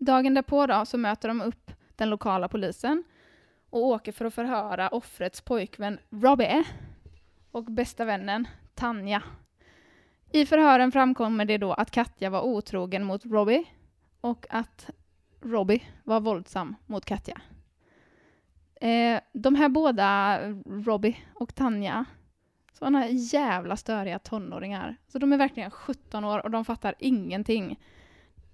[0.00, 3.04] Dagen därpå då, så möter de upp den lokala polisen
[3.70, 6.64] och åker för att förhöra offrets pojkvän Robbie
[7.50, 9.22] och bästa vännen Tanja
[10.32, 13.64] i förhören framkommer det då att Katja var otrogen mot Robbie
[14.20, 14.90] och att
[15.40, 17.40] Robbie var våldsam mot Katja.
[18.80, 22.04] Eh, de här båda, Robbie och Tanja,
[22.72, 24.96] sådana jävla störiga tonåringar.
[25.08, 27.78] Så de är verkligen 17 år och de fattar ingenting.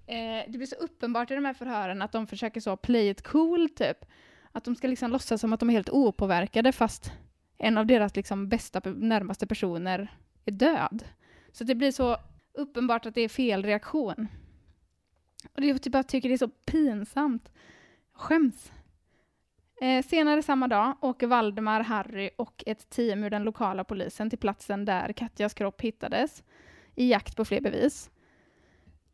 [0.06, 3.22] Eh, det blir så uppenbart i de här förhören att de försöker så play it
[3.22, 4.04] cool, typ.
[4.52, 7.12] Att de ska liksom låtsas som att de är helt opåverkade fast
[7.58, 11.04] en av deras liksom bästa, närmaste personer är död.
[11.52, 12.16] Så det blir så
[12.52, 14.28] uppenbart att det är fel reaktion.
[15.52, 17.52] Och jag typ jag tycker det är så pinsamt.
[18.12, 18.72] Skäms.
[19.80, 24.38] Eh, senare samma dag åker Valdemar, Harry och ett team ur den lokala polisen till
[24.38, 26.44] platsen där Katjas kropp hittades
[26.94, 28.10] i jakt på fler bevis.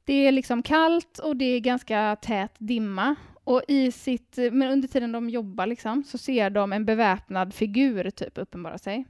[0.05, 3.15] Det är liksom kallt och det är ganska tät dimma.
[3.45, 7.55] Och i sitt, eh, men under tiden de jobbar liksom, så ser de en beväpnad
[7.55, 9.07] figur typ uppenbara sig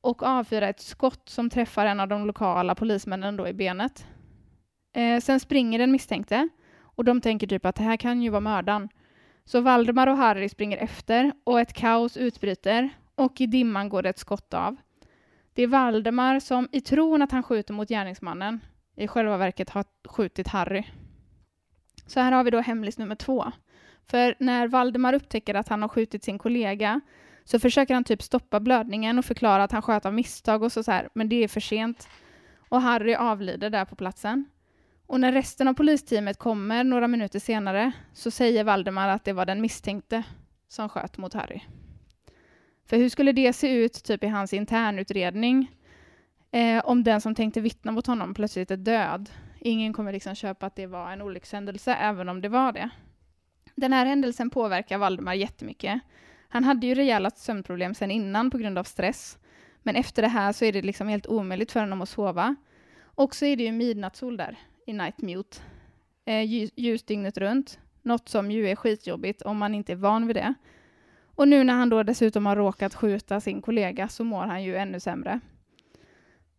[0.00, 4.06] och avfyra ett skott som träffar en av de lokala polismännen då i benet.
[4.96, 6.48] Eh, sen springer den misstänkte
[6.80, 8.88] och de tänker typ att det här kan ju vara mördaren.
[9.44, 14.08] Så Valdemar och Harry springer efter och ett kaos utbryter och i dimman går det
[14.08, 14.76] ett skott av.
[15.54, 18.60] Det är Valdemar som i tron att han skjuter mot gärningsmannen
[18.96, 20.84] i själva verket har skjutit Harry.
[22.06, 23.52] Så här har vi då hemlis nummer två.
[24.06, 27.00] För när Valdemar upptäcker att han har skjutit sin kollega
[27.44, 30.82] så försöker han typ stoppa blödningen och förklara att han sköt av misstag och så,
[30.82, 32.08] så här, men det är för sent.
[32.68, 34.44] Och Harry avlider där på platsen.
[35.06, 39.46] Och när resten av polisteamet kommer några minuter senare så säger Valdemar att det var
[39.46, 40.22] den misstänkte
[40.68, 41.60] som sköt mot Harry.
[42.86, 45.70] För hur skulle det se ut typ i hans internutredning
[46.54, 49.30] eh, om den som tänkte vittna mot honom plötsligt är död?
[49.60, 52.90] Ingen kommer liksom köpa att det var en olyckshändelse, även om det var det.
[53.74, 56.00] Den här händelsen påverkar Valdemar jättemycket.
[56.48, 59.38] Han hade ju rejäla sömnproblem sen innan på grund av stress.
[59.82, 62.56] Men efter det här så är det liksom helt omöjligt för honom att sova.
[63.04, 65.58] Och så är det ju midnattssol där i Night Mute.
[66.24, 67.78] Eh, ljus dygnet runt.
[68.02, 70.54] Något som ju är skitjobbigt om man inte är van vid det.
[71.34, 74.76] Och nu när han då dessutom har råkat skjuta sin kollega så mår han ju
[74.76, 75.40] ännu sämre.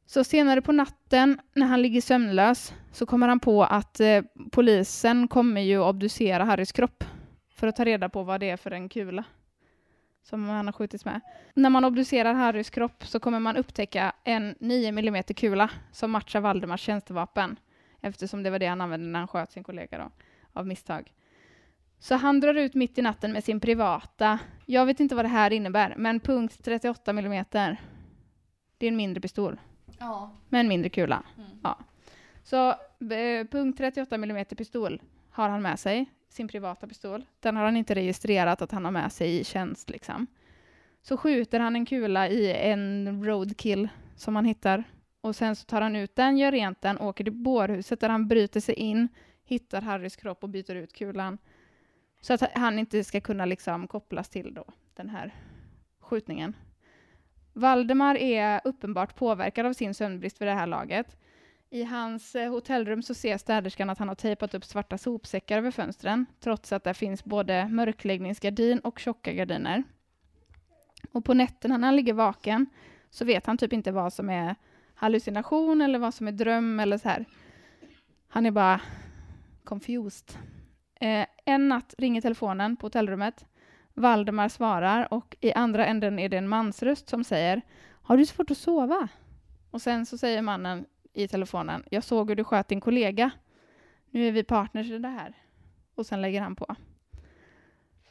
[0.06, 5.28] Så senare på natten när han ligger sömnlös så kommer han på att eh, polisen
[5.28, 7.04] kommer ju obducera Harrys kropp
[7.56, 9.24] för att ta reda på vad det är för en kula
[10.24, 11.22] som han har skjutits med.
[11.54, 16.42] När man obducerar Harrys kropp så kommer man upptäcka en 9 mm kula som matchar
[16.42, 17.60] Valdemars tjänstevapen
[18.02, 20.12] eftersom det var det han använde när han sköt sin kollega då,
[20.54, 21.14] av misstag.
[22.00, 25.30] Så han drar ut mitt i natten med sin privata, jag vet inte vad det
[25.30, 27.46] här innebär, men punkt 38 mm.
[28.78, 29.60] Det är en mindre pistol.
[30.00, 30.32] Ja.
[30.50, 31.24] Med en mindre kula.
[31.38, 31.50] Mm.
[31.64, 31.78] Ja.
[32.44, 32.70] Så
[33.14, 37.26] eh, punkt 38 mm pistol har han med sig, sin privata pistol.
[37.40, 39.90] Den har han inte registrerat att han har med sig i tjänst.
[39.90, 40.28] Liksom.
[41.02, 44.84] Så skjuter han en kula i en roadkill som han hittar
[45.26, 48.28] och sen så tar han ut den, gör rent den, åker till bårhuset där han
[48.28, 49.08] bryter sig in,
[49.44, 51.38] hittar Harrys kropp och byter ut kulan.
[52.22, 55.36] Så att han inte ska kunna liksom kopplas till då, den här
[56.00, 56.56] skjutningen.
[57.58, 61.18] Valdemar är uppenbart påverkad av sin sömnbrist vid det här laget.
[61.70, 65.72] I hans eh, hotellrum så ser städerskan att han har tejpat upp svarta sopsäckar över
[65.72, 69.84] fönstren, trots att det finns både mörkläggningsgardin och tjocka gardiner.
[71.12, 72.66] Och på nätterna när han ligger vaken
[73.10, 74.56] så vet han typ inte vad som är
[74.96, 77.26] hallucination eller vad som är dröm eller så här.
[78.28, 78.82] Han är bara
[79.64, 80.38] confused.
[81.00, 83.46] Eh, en natt ringer telefonen på hotellrummet.
[83.96, 87.62] Valdemar svarar och i andra änden är det en mansröst som säger
[88.02, 89.08] Har du svårt att sova?
[89.72, 93.32] Och sen så säger mannen i telefonen Jag såg hur du sköt din kollega.
[94.10, 95.34] Nu är vi partners i det här.
[95.96, 96.76] Och sen lägger han på.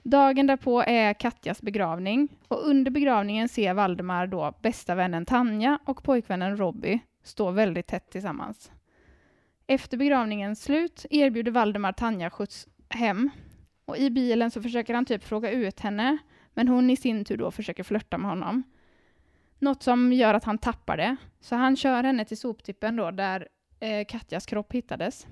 [0.03, 6.03] Dagen därpå är Katjas begravning och under begravningen ser Valdemar då bästa vännen Tanja och
[6.03, 8.73] pojkvännen Robby stå väldigt tätt tillsammans.
[9.67, 13.31] Efter begravningens slut erbjuder Valdemar Tanja skjuts hem
[13.85, 16.19] och i bilen så försöker han typ fråga ut henne
[16.55, 18.63] men hon i sin tur då försöker flörta med honom.
[19.59, 21.17] Något som gör att han tappar det.
[21.41, 23.49] Så han kör henne till soptippen då där
[23.81, 25.27] eh, Katjas kropp hittades.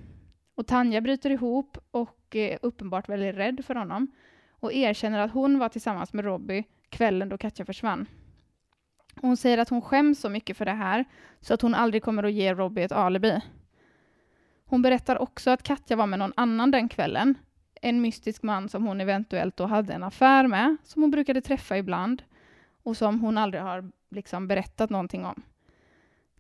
[0.55, 4.15] Och Tanja bryter ihop och är uppenbart väldigt rädd för honom
[4.51, 8.07] och erkänner att hon var tillsammans med Robbie kvällen då Katja försvann.
[9.21, 11.05] Hon säger att hon skäms så mycket för det här
[11.41, 13.41] så att hon aldrig kommer att ge Robbie ett alibi.
[14.65, 17.35] Hon berättar också att Katja var med någon annan den kvällen.
[17.85, 21.79] En mystisk man som hon eventuellt då hade en affär med, som hon brukade träffa
[21.79, 22.23] ibland
[22.83, 25.43] och som hon aldrig har liksom berättat någonting om.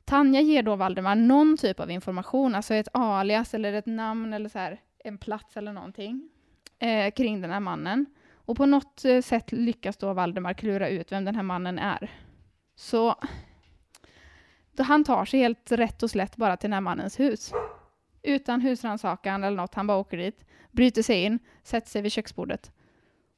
[0.04, 4.48] Tanja ger då Valdemar någon typ av information, alltså ett alias eller ett namn eller
[4.48, 6.28] så här, en plats eller någonting
[6.78, 8.06] eh, kring den här mannen.
[8.34, 12.10] Och på något eh, sätt lyckas då Valdemar klura ut vem den här mannen är.
[12.74, 13.14] Så
[14.72, 17.52] då han tar sig helt rätt och slätt bara till den här mannens hus
[18.22, 19.74] utan husrannsakan eller något.
[19.74, 22.72] Han bara åker dit, bryter sig in, sätter sig vid köksbordet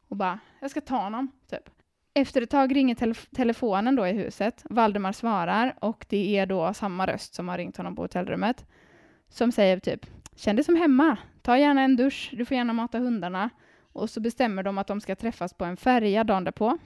[0.08, 1.70] och bara, jag ska ta honom, typ.
[2.14, 4.64] Efter ett tag ringer telef telefonen då i huset.
[4.70, 8.66] Valdemar svarar och det är då samma röst som har ringt honom på hotellrummet.
[9.28, 12.98] Som säger typ, känn dig som hemma, ta gärna en dusch, du får gärna mata
[12.98, 13.50] hundarna.
[13.92, 16.78] Och så bestämmer de att de ska träffas på en färja dagen därpå.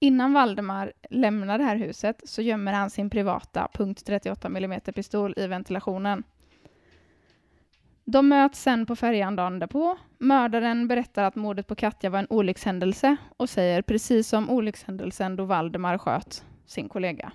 [0.00, 5.46] Innan Valdemar lämnar det här huset så gömmer han sin privata .38 mm pistol i
[5.46, 6.24] ventilationen.
[8.10, 9.98] De möts sen på färjan dagen därpå.
[10.18, 15.44] Mördaren berättar att mordet på Katja var en olyckshändelse och säger precis som olyckshändelsen då
[15.44, 17.32] Valdemar sköt sin kollega.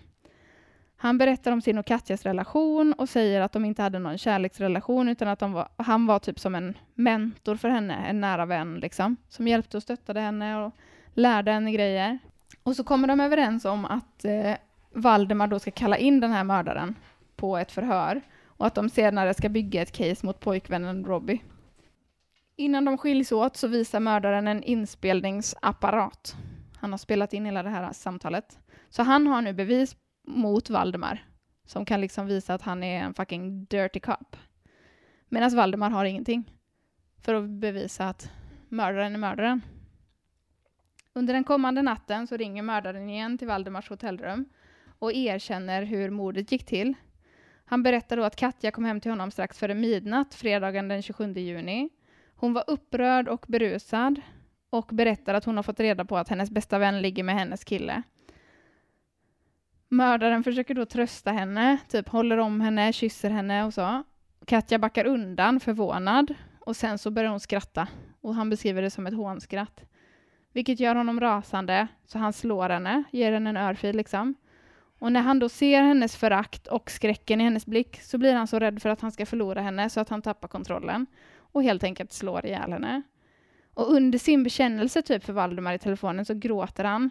[0.97, 5.09] Han berättar om sin och Katjas relation och säger att de inte hade någon kärleksrelation
[5.09, 9.15] utan att var, han var typ som en mentor för henne, en nära vän liksom,
[9.29, 10.73] som hjälpte och stöttade henne och
[11.13, 12.19] lärde henne grejer.
[12.63, 14.53] Och så kommer de överens om att eh,
[14.91, 16.95] Valdemar då ska kalla in den här mördaren
[17.35, 18.21] på ett förhör
[18.63, 21.41] och att de senare ska bygga ett case mot pojkvännen Robbie.
[22.55, 26.35] Innan de skiljs åt så visar mördaren en inspelningsapparat.
[26.75, 28.59] Han har spelat in hela det här samtalet.
[28.89, 29.95] Så han har nu bevis
[30.27, 31.25] mot Valdemar
[31.65, 34.37] som kan liksom visa att han är en fucking dirty cop.
[35.29, 36.51] Medan Valdemar har ingenting
[37.21, 38.31] för att bevisa att
[38.69, 39.61] mördaren är mördaren.
[41.13, 44.45] Under den kommande natten så ringer mördaren igen till Valdemars hotellrum
[44.99, 46.95] och erkänner hur mordet gick till.
[47.65, 51.33] Han berättar då att Katja kom hem till honom strax före midnatt fredagen den 27
[51.33, 51.89] juni.
[52.35, 54.21] Hon var upprörd och berusad
[54.69, 57.63] och berättar att hon har fått reda på att hennes bästa vän ligger med hennes
[57.63, 58.03] kille.
[59.89, 64.03] Mördaren försöker då trösta henne, typ håller om henne, kysser henne och så.
[64.45, 67.87] Katja backar undan förvånad och sen så börjar hon skratta
[68.21, 69.83] och han beskriver det som ett hånskratt.
[70.53, 74.35] Vilket gör honom rasande, så han slår henne, ger henne en örfil liksom.
[75.03, 78.47] Och när han då ser hennes förakt och skräcken i hennes blick så blir han
[78.47, 81.05] så rädd för att han ska förlora henne så att han tappar kontrollen
[81.37, 83.01] och helt enkelt slår ihjäl henne.
[83.73, 87.09] Och under sin bekännelse typ för Valdemar i telefonen så gråter han.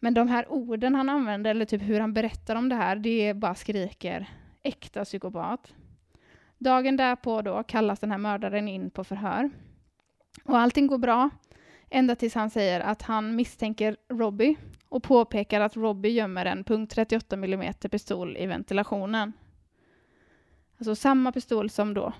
[0.00, 3.34] Men de här orden han använder, eller typ hur han berättar om det här, det
[3.34, 4.26] bara skriker
[4.62, 5.74] äkta psykopat.
[6.58, 9.50] Dagen därpå då kallas den här mördaren in på förhör.
[10.44, 11.30] Och allting går bra,
[11.90, 14.56] ända tills han säger att han misstänker Robbie
[14.88, 19.32] och påpekar att Robbie gömmer en .38 mm pistol i ventilationen.
[20.78, 22.12] Alltså samma pistol som då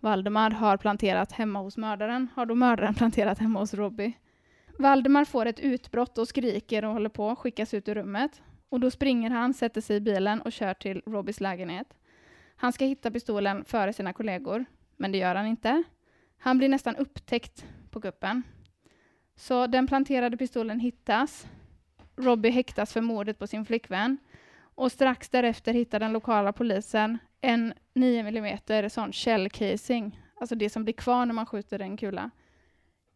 [0.00, 4.12] Valdemar har planterat hemma hos mördaren har då mördaren planterat hemma hos Robbie.
[4.78, 8.42] Valdemar får ett utbrott och skriker och håller på, att skickas ut ur rummet.
[8.68, 11.94] Och då springer han, sätter sig i bilen och kör till Robbies lägenhet.
[12.56, 14.64] Han ska hitta pistolen före sina kollegor,
[14.96, 15.82] men det gör han inte.
[16.38, 18.42] Han blir nästan upptäckt på kuppen.
[19.36, 21.46] Så den planterade pistolen hittas.
[22.20, 24.18] Robbie häktas för mordet på sin flickvän.
[24.74, 30.70] Och strax därefter hittar den lokala polisen en 9 mm sån shell casing, alltså det
[30.70, 32.30] som blir kvar när man skjuter en kula,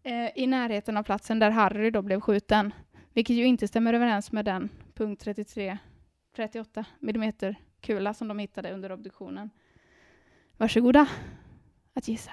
[0.03, 2.75] eh, i närheten av platsen där Harry då blev skjuten,
[3.13, 5.79] vilket ju inte stämmer överens med den punkt 33,
[6.37, 7.33] 38 mm
[7.81, 9.51] kula som de hittade under obduktionen.
[10.57, 11.07] Varsågoda
[11.95, 12.33] att gissa.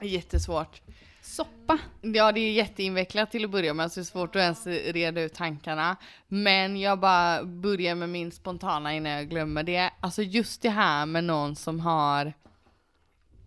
[0.00, 0.82] Jättesvårt.
[1.22, 1.78] Soppa.
[2.02, 5.20] Ja, det är jätteinvecklat till att börja med, så det är svårt att ens reda
[5.20, 5.96] ut tankarna.
[6.28, 9.90] Men jag bara börjar med min spontana innan jag glömmer det.
[10.00, 12.32] Alltså just det här med någon som har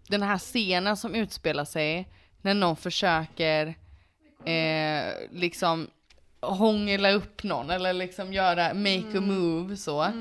[0.08, 2.08] den här scenen som utspelar sig
[2.41, 3.68] när någon försöker
[4.45, 5.88] eh, liksom
[6.41, 10.12] hångla upp någon eller liksom göra make a move så.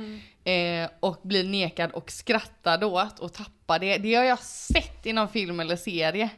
[0.48, 3.98] Eh, och blir nekad och skrattar åt och tappar det.
[3.98, 6.30] Det har jag sett i någon film eller serie.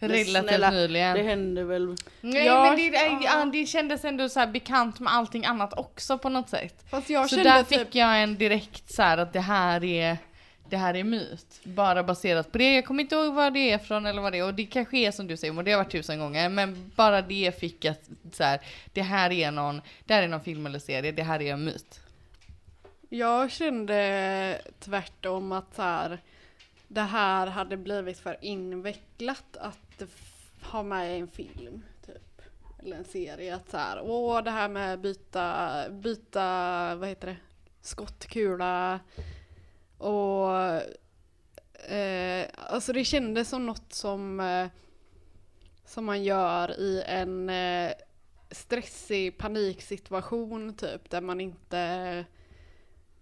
[0.00, 1.16] Relativt snälla, nyligen.
[1.16, 1.96] Det händer väl.
[2.20, 6.28] Nej Ja, men det, ja, det kändes ändå så bekant med allting annat också på
[6.28, 6.84] något sätt.
[6.90, 10.16] Fast jag så kände där typ- fick jag en direkt så att det här är
[10.70, 11.60] det här är myt.
[11.64, 12.74] Bara baserat på det.
[12.74, 14.44] Jag kommer inte ihåg vad det är från eller vad det är.
[14.44, 16.48] Och det kanske är som du säger, och det har varit tusen gånger.
[16.48, 18.60] Men bara det fick att så här,
[18.92, 21.64] det här är någon, det här är någon film eller serie, det här är en
[21.64, 22.00] myt.
[23.12, 26.20] Jag kände tvärtom att så här,
[26.88, 30.02] det här hade blivit för invecklat att
[30.62, 31.82] ha med i en film.
[32.06, 32.42] Typ.
[32.78, 33.54] Eller en serie.
[33.54, 37.36] Att så här, åh det här med byta, byta, vad heter det,
[37.80, 39.00] skottkula.
[39.98, 40.56] Och
[41.90, 44.68] eh, alltså det kändes som något som, eh,
[45.84, 47.92] som man gör i en eh,
[48.50, 51.10] stressig paniksituation typ.
[51.10, 52.24] Där man inte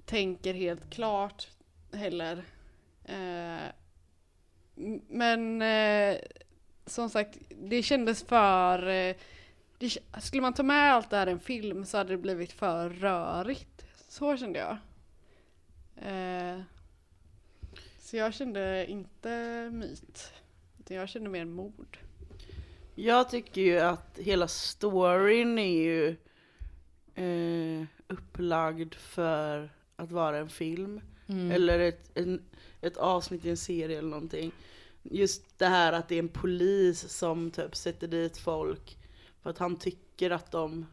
[0.08, 1.48] tänker helt klart
[1.92, 2.44] heller.
[3.04, 3.72] Eh,
[5.08, 6.18] men eh,
[6.86, 8.88] som sagt, det kändes för...
[8.88, 9.16] Eh,
[9.78, 12.52] det, skulle man ta med allt det här i en film så hade det blivit
[12.52, 13.86] för rörigt.
[14.08, 14.76] Så kände jag.
[15.96, 16.60] Eh,
[17.98, 19.30] så jag kände inte
[19.72, 20.32] myt.
[20.78, 21.98] Utan jag kände mer mord.
[22.94, 26.16] Jag tycker ju att hela storyn är ju
[27.14, 31.00] eh, upplagd för att vara en film.
[31.52, 32.42] Eller ett, en,
[32.80, 34.52] ett avsnitt i en serie eller någonting.
[35.02, 38.98] Just det här att det är en polis som typ sätter dit folk
[39.42, 40.86] för att han tycker att de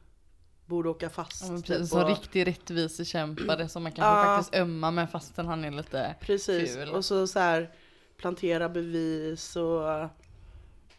[0.65, 1.45] borde åka fast.
[1.49, 4.37] Ja, typ, precis, som och- riktig rättvisekämpare som man kanske Ja.
[4.37, 6.89] faktiskt ömmar med fastän han är lite Precis, ful.
[6.89, 7.71] och så, så här
[8.17, 9.89] plantera bevis och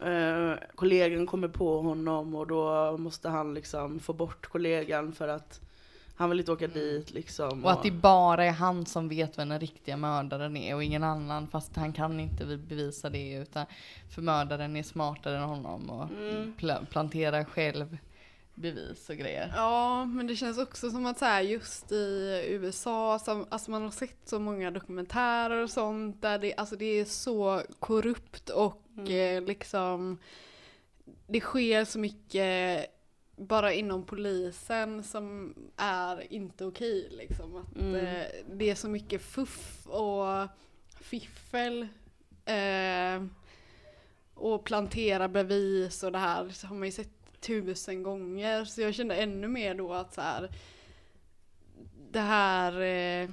[0.07, 5.61] eh, kollegan kommer på honom och då måste han liksom få bort kollegan för att
[6.17, 7.49] han vill inte åka dit liksom.
[7.51, 7.65] Mm.
[7.65, 11.05] Och att det bara är han som vet vem den riktiga mördaren är och ingen
[11.05, 13.67] annan fast han kan inte bevisa det utan
[14.15, 16.55] för mördaren är smartare än honom och Mm.
[16.59, 17.99] pla- planterar själv
[18.55, 19.53] bevis och grejer.
[19.57, 23.83] Ja, men det känns också som att så här, just i USA, som, alltså man
[23.83, 29.11] har sett så många dokumentärer och sånt där det, alltså det är så korrupt och
[29.11, 30.19] eh, liksom
[31.27, 32.87] det sker så mycket
[33.37, 37.57] bara inom polisen som är inte okej liksom.
[37.57, 40.49] Att eh, det är så mycket fuff och
[41.01, 41.89] fiffel.
[42.45, 43.25] Eh,
[44.35, 48.65] och plantera bevis och det här så har man ju sett tusen gånger.
[48.65, 50.51] Så jag kände ännu mer då att så här,
[52.11, 53.31] det här eh,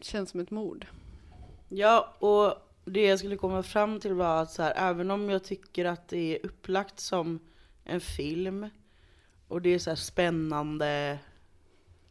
[0.00, 0.86] känns som ett mord.
[1.68, 2.54] Ja, och
[2.84, 6.08] det jag skulle komma fram till var att så här, även om jag tycker att
[6.08, 7.38] det är upplagt som
[7.84, 8.68] en film
[9.48, 11.18] och det är så här spännande,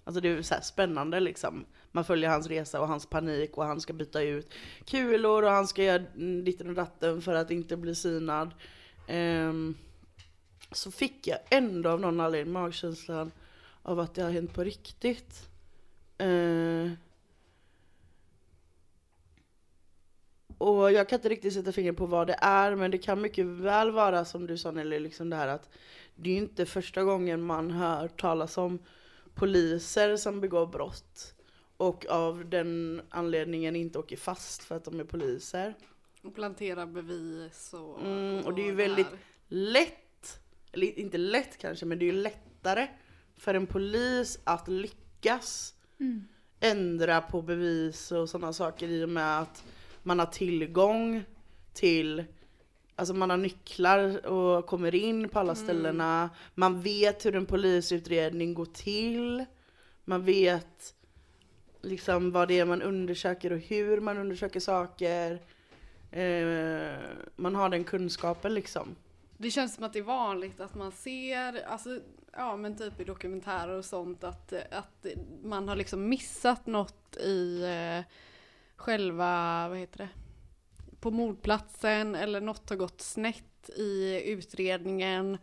[0.04, 1.66] alltså det är så här spännande liksom.
[1.92, 4.54] Man följer hans resa och hans panik och han ska byta ut
[4.86, 6.04] kulor och han ska göra
[6.44, 8.48] ditten och datten för att inte bli synad.
[8.48, 9.78] Um, ehm,
[10.72, 13.32] så fick jag ändå av någon anledning magkänslan
[13.82, 15.50] av att det har hänt på riktigt.
[16.24, 16.92] Uh,
[20.60, 23.46] Och jag kan inte riktigt sätta fingret på vad det är, men det kan mycket
[23.46, 25.70] väl vara som du sa Nelly, liksom det här att
[26.16, 28.80] det är ju inte första gången man hör talas om
[29.34, 31.34] poliser som begår brott
[31.78, 35.76] och av den anledningen inte åker fast för att de är poliser.
[36.24, 38.02] Och plantera bevis och...
[38.02, 38.78] Mm, och det är ju här.
[38.78, 39.08] väldigt
[39.48, 40.42] lätt
[40.72, 42.88] eller inte lätt kanske, men det är ju lättare
[43.38, 46.28] för en polis att lyckas mm.
[46.60, 49.64] ändra på bevis och sådana saker i och med att
[50.04, 51.24] man har tillgång
[51.74, 52.26] till
[52.96, 55.64] Alltså man har nycklar och kommer in på alla mm.
[55.64, 56.30] ställena.
[56.56, 59.46] Man vet hur en polisutredning går till.
[60.06, 60.96] Man vet
[61.82, 65.42] liksom vad det är man undersöker och hur man undersöker saker.
[66.12, 67.00] Eh,
[67.36, 68.96] man har den kunskapen liksom.
[69.38, 72.00] Det känns som att det är vanligt att man ser, alltså,
[72.34, 75.06] ja men typ i dokumentärer och sånt, att, att
[75.44, 78.14] man har liksom missat något i eh,
[78.80, 80.10] själva, vad heter det,
[81.00, 85.38] på mordplatsen eller något har gått snett i utredningen.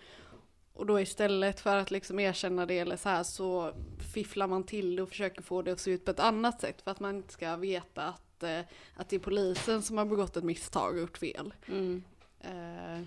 [0.72, 3.72] Och då istället för att liksom erkänna det eller så här så
[4.14, 6.82] fifflar man till det och försöker få det att se ut på ett annat sätt
[6.82, 8.60] för att man inte ska veta att, eh,
[8.94, 11.54] att det är polisen som har begått ett misstag och gjort fel.
[11.68, 12.04] Mm.
[12.40, 13.00] Eh,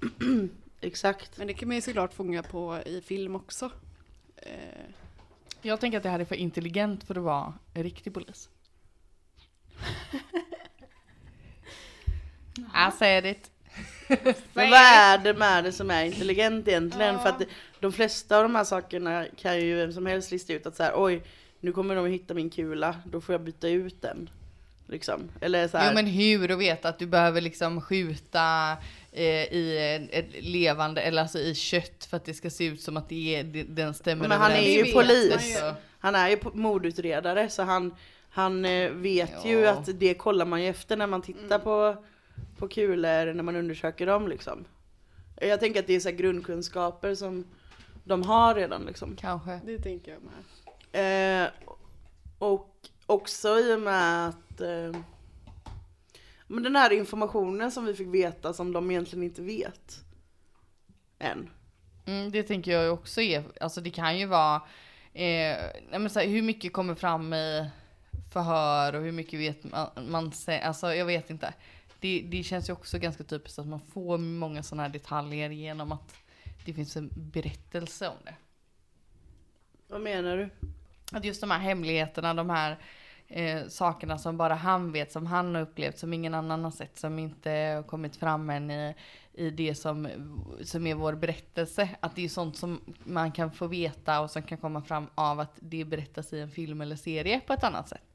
[0.80, 1.38] Exakt.
[1.38, 3.70] Men det kan man ju såklart fånga på i film också.
[4.36, 4.84] Eh.
[5.62, 8.50] Jag tänker att det här är för intelligent för att vara en riktig polis.
[12.56, 13.50] I said it.
[14.52, 17.14] Men vad är det med det som är intelligent egentligen?
[17.14, 17.20] Ja.
[17.20, 17.42] För att
[17.80, 20.82] de flesta av de här sakerna kan ju vem som helst lista ut att så
[20.82, 21.22] här, oj,
[21.60, 24.30] nu kommer de hitta min kula, då får jag byta ut den.
[24.86, 25.28] Liksom.
[25.40, 25.90] Eller så här.
[25.90, 28.76] Jo men hur och veta att du behöver liksom skjuta
[29.12, 32.96] eh, i ett levande, eller alltså i kött för att det ska se ut som
[32.96, 35.62] att det är, den stämmer Men han är ju polis.
[36.00, 37.94] Han är ju mordutredare så han,
[38.30, 39.50] han eh, vet ja.
[39.50, 41.60] ju att det kollar man ju efter när man tittar mm.
[41.60, 41.96] på
[42.58, 44.64] på kulor när man undersöker dem liksom.
[45.40, 47.44] Jag tänker att det är så grundkunskaper som
[48.04, 49.16] de har redan liksom.
[49.16, 49.60] Kanske.
[49.64, 51.44] Det tänker jag med.
[51.44, 51.50] Eh,
[52.38, 52.74] och
[53.06, 55.00] också i och med att eh,
[56.46, 60.04] men den här informationen som vi fick veta som de egentligen inte vet.
[61.18, 61.50] Än.
[62.06, 64.56] Mm, det tänker jag också är, alltså det kan ju vara,
[65.12, 65.56] eh,
[65.90, 67.70] men så här, hur mycket kommer fram i
[68.30, 71.54] förhör och hur mycket vet man, man alltså jag vet inte
[72.00, 75.92] det, det känns ju också ganska typiskt att man får många sådana här detaljer genom
[75.92, 76.14] att
[76.64, 78.34] det finns en berättelse om det.
[79.88, 80.50] Vad menar du?
[81.12, 82.78] Att just de här hemligheterna, de här
[83.28, 86.98] eh, sakerna som bara han vet, som han har upplevt, som ingen annan har sett,
[86.98, 88.94] som inte har kommit fram än i,
[89.32, 90.08] i det som,
[90.62, 91.88] som är vår berättelse.
[92.00, 95.40] Att det är sånt som man kan få veta och som kan komma fram av
[95.40, 98.07] att det berättas i en film eller serie på ett annat sätt.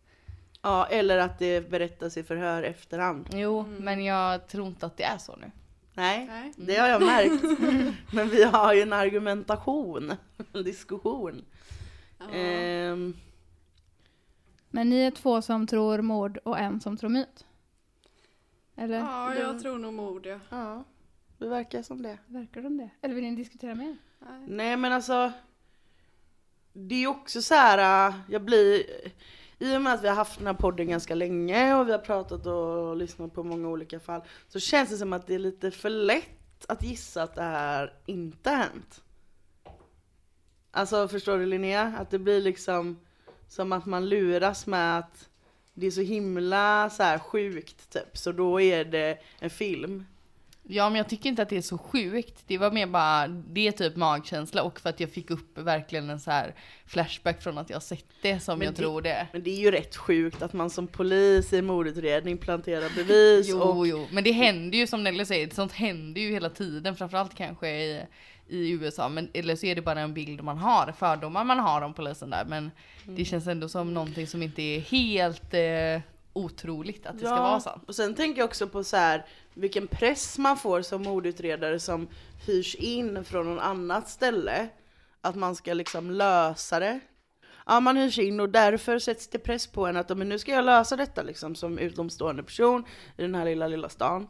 [0.65, 3.29] Ja, eller att det berättas i förhör efterhand.
[3.33, 3.75] Jo, mm.
[3.75, 5.51] men jag tror inte att det är så nu.
[5.93, 6.53] Nej, Nej.
[6.55, 7.43] det har jag märkt.
[8.13, 10.13] men vi har ju en argumentation,
[10.53, 11.45] en diskussion.
[12.33, 13.13] Ehm.
[14.69, 17.45] Men ni är två som tror mord och en som tror myt?
[18.75, 18.99] Eller?
[18.99, 20.39] Ja, jag tror nog mord ja.
[20.49, 20.83] Ja,
[21.37, 22.17] det verkar som det.
[22.25, 22.89] Verkar som det?
[23.01, 23.97] Eller vill ni diskutera mer?
[24.19, 25.31] Nej, Nej men alltså.
[26.73, 28.83] Det är också så här, jag blir
[29.63, 31.99] i och med att vi har haft den här podden ganska länge och vi har
[31.99, 35.71] pratat och lyssnat på många olika fall så känns det som att det är lite
[35.71, 39.03] för lätt att gissa att det här inte har hänt.
[40.71, 41.95] Alltså förstår du Linnea?
[41.99, 42.99] Att det blir liksom
[43.47, 45.29] som att man luras med att
[45.73, 50.05] det är så himla så här sjukt typ, så då är det en film.
[50.67, 52.43] Ja men jag tycker inte att det är så sjukt.
[52.47, 56.09] Det var mer bara, det är typ magkänsla och för att jag fick upp verkligen
[56.09, 56.55] en så här
[56.85, 59.27] flashback från att jag sett det som men jag det, tror det.
[59.31, 63.47] Men det är ju rätt sjukt att man som polis i mordutredning planterar bevis.
[63.49, 63.87] jo, och...
[63.87, 67.69] jo, men det händer ju som Nelly säger, sånt händer ju hela tiden, framförallt kanske
[67.69, 68.05] i,
[68.47, 71.81] i USA, men eller så är det bara en bild man har, fördomar man har
[71.81, 72.71] om polisen där, men
[73.03, 73.15] mm.
[73.15, 77.41] det känns ändå som någonting som inte är helt eh, otroligt att det ja, ska
[77.41, 77.81] vara så.
[77.87, 82.07] Och sen tänker jag också på så här, vilken press man får som mordutredare som
[82.45, 84.67] hyrs in från någon annat ställe.
[85.21, 86.99] Att man ska liksom lösa det.
[87.65, 90.51] Ja, man hyrs in och därför sätts det press på en att men nu ska
[90.51, 92.85] jag lösa detta liksom som utomstående person
[93.17, 94.27] i den här lilla, lilla stan.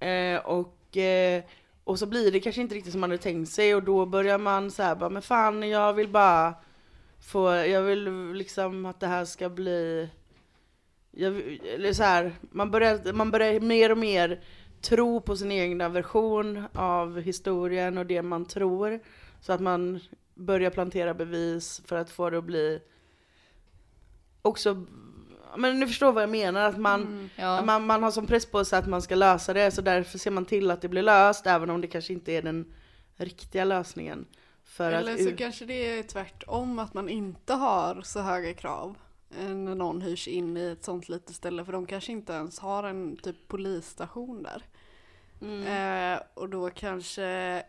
[0.00, 1.44] Eh, och, eh,
[1.84, 4.38] och så blir det kanske inte riktigt som man hade tänkt sig och då börjar
[4.38, 6.54] man så här, bara, men fan jag vill bara
[7.20, 10.08] få, jag vill liksom att det här ska bli
[11.16, 14.40] jag, eller så här, man, börjar, man börjar mer och mer
[14.84, 19.00] tro på sin egna version av historien och det man tror.
[19.40, 20.00] Så att man
[20.34, 22.80] börjar plantera bevis för att få det att bli
[24.42, 24.86] också
[25.56, 27.62] men ni förstår vad jag menar, att man, mm, ja.
[27.62, 30.30] man, man har som press på sig att man ska lösa det så därför ser
[30.30, 32.74] man till att det blir löst även om det kanske inte är den
[33.16, 34.26] riktiga lösningen.
[34.78, 38.96] Eller att, så kanske det är tvärtom, att man inte har så höga krav
[39.38, 42.84] när någon hyrs in i ett sånt litet ställe för de kanske inte ens har
[42.84, 44.62] en typ polisstation där.
[45.40, 46.14] Mm.
[46.14, 47.62] Eh, och då kanske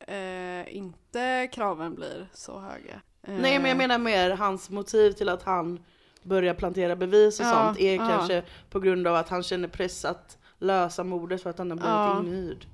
[0.00, 3.00] eh, inte kraven blir så höga.
[3.22, 3.34] Eh.
[3.34, 5.84] Nej men jag menar mer hans motiv till att han
[6.22, 8.08] börjar plantera bevis och ja, sånt är ja.
[8.08, 11.76] kanske på grund av att han känner press att lösa mordet för att han har
[11.76, 12.18] blivit ja.
[12.20, 12.66] inhyrd.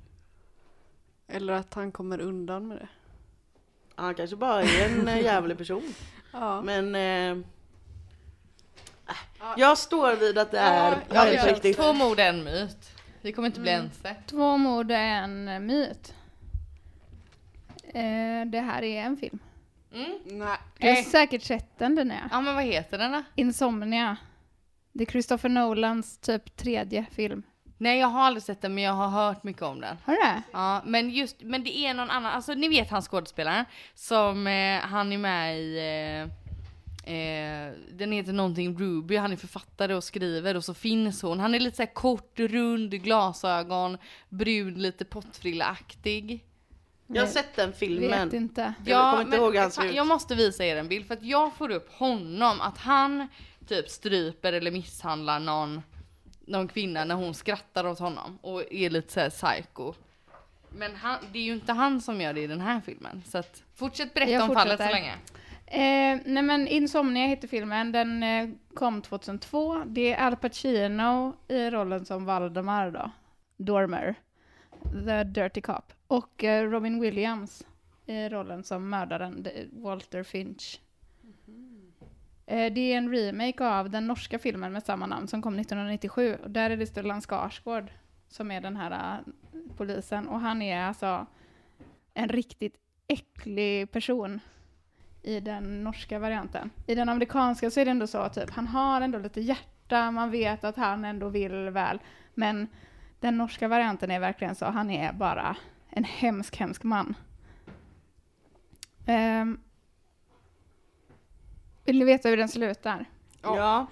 [1.27, 2.87] Eller att han kommer undan med det.
[3.95, 5.93] Han kanske bara är en eh, jävlig person.
[6.33, 6.61] Ja.
[6.61, 7.45] Men eh,
[9.57, 11.77] jag står vid att det är ja, riktigt.
[11.77, 12.91] Två mord en myt.
[13.21, 13.85] Vi kommer inte bli mm.
[13.85, 14.15] ense.
[14.27, 16.13] Två mord är en eh, myt.
[17.83, 19.39] Eh, det här är en film.
[19.93, 20.19] Mm.
[20.25, 20.57] Nej.
[20.77, 22.29] Du har säkert sett den Linnea.
[22.31, 23.23] Ja men vad heter den då?
[23.35, 24.17] Insomnia.
[24.91, 27.43] Det är Christopher Nolans typ tredje film.
[27.77, 29.97] Nej jag har aldrig sett den men jag har hört mycket om den.
[30.05, 30.41] Har du det?
[30.51, 34.79] Ja men just, men det är någon annan, alltså ni vet han skådespelaren som, eh,
[34.79, 36.33] han är med i eh,
[37.03, 41.39] Eh, den heter någonting Ruby, han är författare och skriver och så finns hon.
[41.39, 43.97] Han är lite så kort, rund, glasögon,
[44.29, 46.45] brun, lite pottfrilleaktig.
[47.07, 48.29] Jag har sett den filmen.
[48.29, 48.73] Vet inte.
[48.85, 49.93] Jag kommer inte ihåg hur han ser ut.
[49.95, 53.27] Jag måste visa er en bild för att jag får upp honom, att han
[53.67, 55.81] typ stryper eller misshandlar någon,
[56.45, 59.93] någon kvinna när hon skrattar åt honom och är lite såhär psycho.
[60.69, 63.23] Men han, det är ju inte han som gör det i den här filmen.
[63.27, 65.15] Så att fortsätt berätta jag om fallet så länge.
[65.73, 69.83] Eh, nej men Insomnia heter filmen, den eh, kom 2002.
[69.85, 73.11] Det är Al Pacino i rollen som Valdemar då,
[73.57, 74.15] Dormer,
[75.05, 75.93] the dirty cop.
[76.07, 77.65] Och eh, Robin Williams
[78.05, 80.81] i rollen som mördaren, Walter Finch.
[81.47, 81.91] Mm.
[82.45, 86.37] Eh, det är en remake av den norska filmen med samma namn som kom 1997.
[86.43, 87.91] Och där är det Stellan Skarsgård
[88.27, 89.33] som är den här uh,
[89.77, 90.27] polisen.
[90.27, 91.25] Och han är alltså
[92.13, 92.75] en riktigt
[93.07, 94.39] äcklig person
[95.23, 96.69] i den norska varianten.
[96.87, 100.31] I den amerikanska så är det ändå så typ, han har ändå lite hjärta, man
[100.31, 101.99] vet att han ändå vill väl.
[102.33, 102.67] Men
[103.19, 105.55] den norska varianten är verkligen så, han är bara
[105.89, 107.15] en hemsk, hemsk man.
[109.07, 109.59] Um,
[111.85, 113.05] vill ni veta hur den slutar?
[113.41, 113.85] Ja.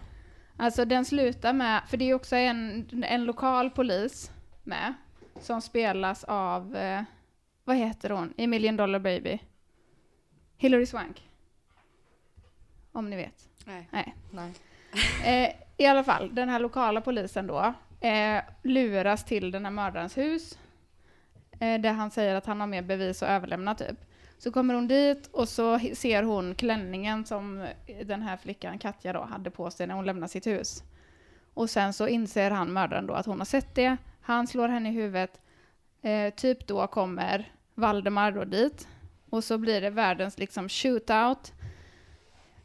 [0.58, 4.32] Alltså den slutar med, för det är också en, en lokal polis
[4.64, 4.94] med,
[5.40, 7.02] som spelas av, eh,
[7.64, 9.40] vad heter hon, i Million Dollar Baby?
[10.62, 11.30] Hillary Swank.
[12.92, 13.50] Om ni vet.
[13.66, 13.88] Nej.
[13.92, 14.16] Nej.
[14.32, 14.54] Nej.
[15.26, 17.74] Eh, I alla fall, den här lokala polisen då
[18.08, 20.60] eh, luras till den här mördarens hus
[21.60, 23.98] eh, där han säger att han har mer bevis att överlämna typ.
[24.38, 27.68] Så kommer hon dit och så ser hon klänningen som
[28.04, 30.84] den här flickan, Katja då, hade på sig när hon lämnade sitt hus.
[31.54, 33.98] Och sen så inser han, mördaren då, att hon har sett det.
[34.22, 35.42] Han slår henne i huvudet.
[36.02, 38.88] Eh, typ då kommer Valdemar då dit.
[39.30, 41.54] Och så blir det världens liksom shootout.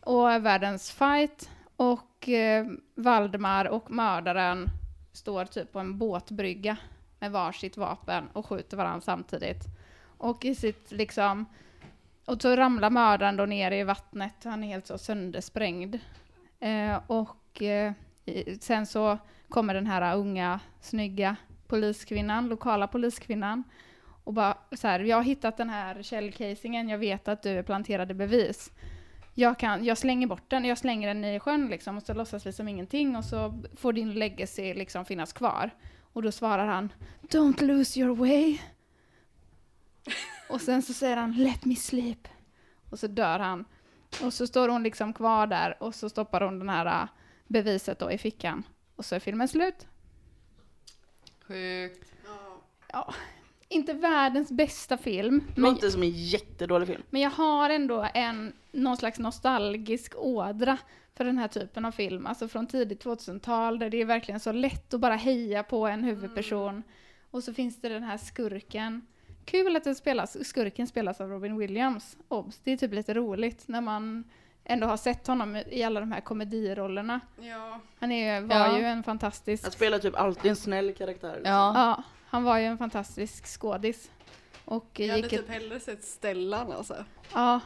[0.00, 1.50] Och världens fight.
[1.76, 4.68] Och eh, Valdemar och mördaren
[5.12, 6.76] står typ på en båtbrygga
[7.18, 9.64] med varsitt vapen och skjuter varandra samtidigt.
[10.18, 11.46] Och i sitt liksom...
[12.24, 15.98] Och så ramlar mördaren då ner i vattnet, han är helt så söndersprängd.
[16.60, 17.92] Eh, och eh,
[18.60, 21.36] sen så kommer den här unga, snygga
[21.66, 23.64] poliskvinnan, lokala poliskvinnan,
[24.24, 28.14] och bara så här, jag har hittat den här källcasingen, jag vet att du planterade
[28.14, 28.70] bevis.
[29.34, 32.46] Jag, kan, jag slänger bort den, jag slänger den i sjön liksom, och så låtsas
[32.46, 35.70] vi som ingenting och så får din legacy liksom finnas kvar.
[36.12, 38.58] Och då svarar han Don't lose your way.
[40.48, 42.28] och sen så säger han Let me sleep.
[42.90, 43.64] Och så dör han.
[44.22, 47.08] Och så står hon liksom kvar där och så stoppar hon den här äh,
[47.46, 48.62] beviset då i fickan.
[48.96, 49.86] Och så är filmen slut.
[51.46, 52.12] Sjukt.
[52.92, 53.14] Ja,
[53.68, 55.44] inte världens bästa film.
[55.54, 57.02] Det låter som en jättedålig film.
[57.10, 60.78] Men jag har ändå en, någon slags nostalgisk ådra
[61.14, 64.52] för den här typen av film, alltså från tidigt 2000-tal där det är verkligen så
[64.52, 66.68] lätt att bara heja på en huvudperson.
[66.68, 66.82] Mm.
[67.30, 69.06] Och så finns det den här skurken.
[69.44, 72.16] Kul att den spelas, skurken spelas av Robin Williams.
[72.28, 74.24] Obs, det är typ lite roligt när man
[74.64, 77.20] ändå har sett honom i alla de här komedirollerna.
[77.40, 77.80] Ja.
[78.00, 78.78] Han är, var ja.
[78.78, 79.62] ju en fantastisk...
[79.62, 81.34] Han spelar typ alltid en snäll karaktär.
[81.34, 81.52] Liksom.
[81.52, 81.72] Ja.
[81.74, 82.02] ja.
[82.34, 84.10] Han var ju en fantastisk skådis.
[84.64, 85.48] Och jag hade typ ett...
[85.48, 87.04] hellre sett Stellan alltså.
[87.34, 87.60] Ja,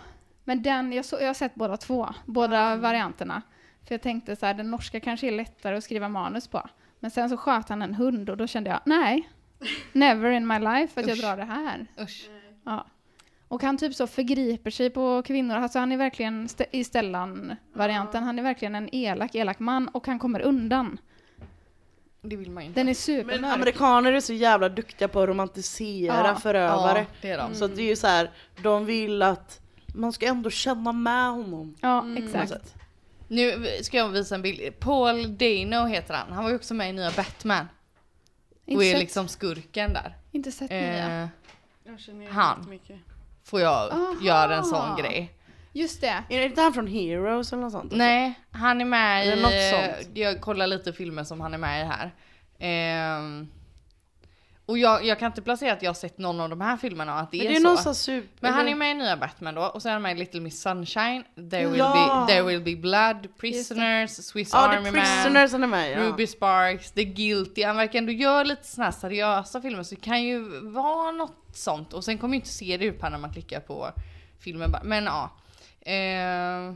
[0.45, 2.81] men den, jag, så, jag har sett båda två, båda mm.
[2.81, 3.43] varianterna.
[3.85, 6.69] För jag tänkte så här, den norska kanske är lättare att skriva manus på.
[7.01, 9.29] Men sen så sköt han en hund och då kände jag, nej,
[9.93, 11.87] never in my life att jag drar det här.
[12.01, 12.29] Usch.
[12.65, 12.87] Ja.
[13.49, 18.25] Och han typ så förgriper sig på kvinnor, alltså han är verkligen st i Stellan-varianten,
[18.25, 20.99] han är verkligen en elak, elak man och han kommer undan.
[22.23, 22.81] Det vill man inte.
[22.81, 23.41] Den är supermörk.
[23.41, 26.99] Men amerikaner är så jävla duktiga på att romantisera ja, förövare.
[26.99, 27.55] Ja, det är de.
[27.55, 28.31] Så det är ju så här,
[28.63, 29.61] de vill att
[29.95, 31.77] man ska ändå känna med honom.
[31.81, 32.25] Ja, mm.
[32.25, 32.75] exakt.
[33.29, 34.81] Nu ska jag visa en bild.
[34.81, 36.33] Paul Dano heter han.
[36.33, 37.69] Han var ju också med i nya Batman.
[38.65, 39.01] Inte och är sett.
[39.01, 40.17] liksom skurken där.
[40.33, 41.23] Inte sett nya.
[41.23, 41.29] Eh,
[41.85, 42.79] Jag känner igen Han.
[43.45, 44.15] får jag Aha.
[44.23, 45.38] göra en sån grej.
[45.81, 46.25] Just det.
[46.29, 47.93] Är det inte han från Heroes eller något sånt?
[47.93, 49.53] Nej, han är med Är i, något
[50.01, 50.17] sånt?
[50.17, 52.15] jag kollar lite filmer som han är med i här.
[52.59, 53.49] Ehm,
[54.67, 57.15] och jag, jag kan inte placera att jag har sett någon av de här filmerna
[57.15, 57.69] och att det Men är, det är så.
[57.69, 58.29] någon sån super...
[58.41, 60.41] Men han är med i nya Batman då, och så är han med i Little
[60.41, 62.25] Miss Sunshine, There will, Ja.
[62.27, 65.91] be, there will be blood, Prisoners, Swiss Ja, Army The Man, Prisoners han är med
[65.91, 66.01] i, ja.
[66.01, 67.63] Ruby Sparks, The Guilty.
[67.65, 71.37] Han verkar ändå göra lite såna här seriösa filmer så det kan ju vara något
[71.57, 71.93] sånt.
[71.93, 73.91] Och sen kommer ju inte se det ut här när man klickar på
[74.41, 74.73] filmen.
[74.73, 74.83] bara.
[74.85, 75.31] Men ja.
[75.89, 76.75] Eh,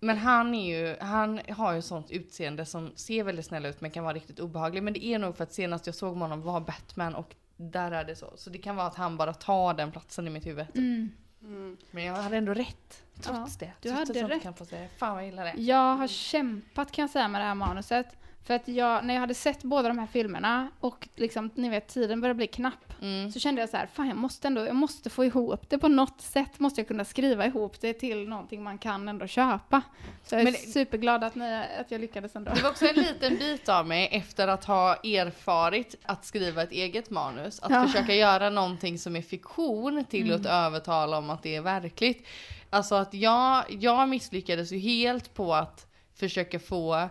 [0.00, 3.90] men han är ju, han har ju sånt utseende som ser väldigt snäll ut men
[3.90, 4.82] kan vara riktigt obehaglig.
[4.82, 8.04] Men det är nog för att senast jag såg honom var Batman och där är
[8.04, 8.32] det så.
[8.36, 10.66] Så det kan vara att han bara tar den platsen i mitt huvud.
[10.74, 11.76] Mm.
[11.90, 13.02] Men jag hade ändå rätt.
[13.20, 13.72] Trots det.
[13.80, 14.42] du trots hade att jag inte rätt.
[14.42, 14.88] Kan få säga.
[14.98, 15.62] Fan vad jag gillar det.
[15.62, 18.06] Jag har kämpat kan jag säga med det här manuset.
[18.46, 21.88] För att jag, när jag hade sett båda de här filmerna och liksom, ni vet,
[21.88, 22.94] tiden började bli knapp.
[23.02, 23.30] Mm.
[23.32, 25.88] Så kände jag så här, fan jag måste ändå, jag måste få ihop det på
[25.88, 26.58] något sätt.
[26.60, 29.82] Måste jag kunna skriva ihop det till någonting man kan ändå köpa.
[30.24, 32.52] Så jag är Men det- superglad att, ni, att jag lyckades ändå.
[32.54, 36.72] Det var också en liten bit av mig efter att ha erfarit att skriva ett
[36.72, 37.60] eget manus.
[37.60, 37.86] Att Ja.
[37.86, 42.26] försöka göra någonting som är fiktion till att övertala om att det är verkligt.
[42.70, 47.08] Alltså att jag, jag misslyckades ju helt på att försöka få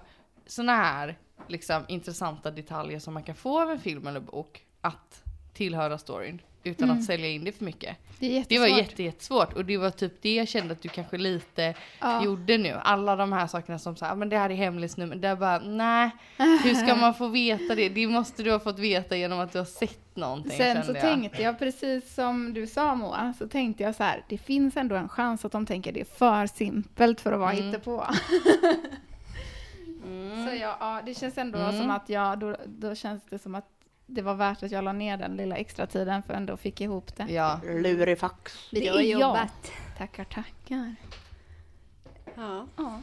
[0.47, 1.17] såna här
[1.47, 5.23] liksom intressanta detaljer som man kan få av en film eller bok att
[5.53, 6.41] tillhöra storyn.
[6.65, 7.97] Utan att sälja in det för mycket.
[8.19, 8.89] Det Det var jättesvårt.
[8.91, 12.23] jätte, jättesvårt och det var typ det jag kände att du kanske lite Ja.
[12.25, 12.73] gjorde nu.
[12.83, 15.27] Alla de här sakerna som sa, "Ah, men det här är hemligt nu, men det
[15.27, 17.89] är bara, nej, hur ska man få veta det?
[17.89, 21.01] Det måste du ha fått veta genom att du har sett någonting Sen så jag.
[21.01, 24.95] tänkte jag precis som du sa Moa, så tänkte jag så här, det finns ändå
[24.95, 27.81] en chans att de tänker det är för simpelt för att vara Mm.
[30.03, 30.49] hittepå.
[30.49, 31.77] Så ja, ja, det känns ändå Mm.
[31.81, 33.65] som att jag, då, då känns det som att
[34.05, 37.15] det var värt att jag la ner den lilla extra tiden för ändå fick ihop
[37.17, 37.25] det.
[37.33, 37.59] Ja.
[37.63, 38.67] Lurifax.
[38.71, 39.47] Det är jag.
[39.97, 40.95] Tackar, tackar.
[42.35, 42.65] Ja.
[42.77, 42.99] Ja.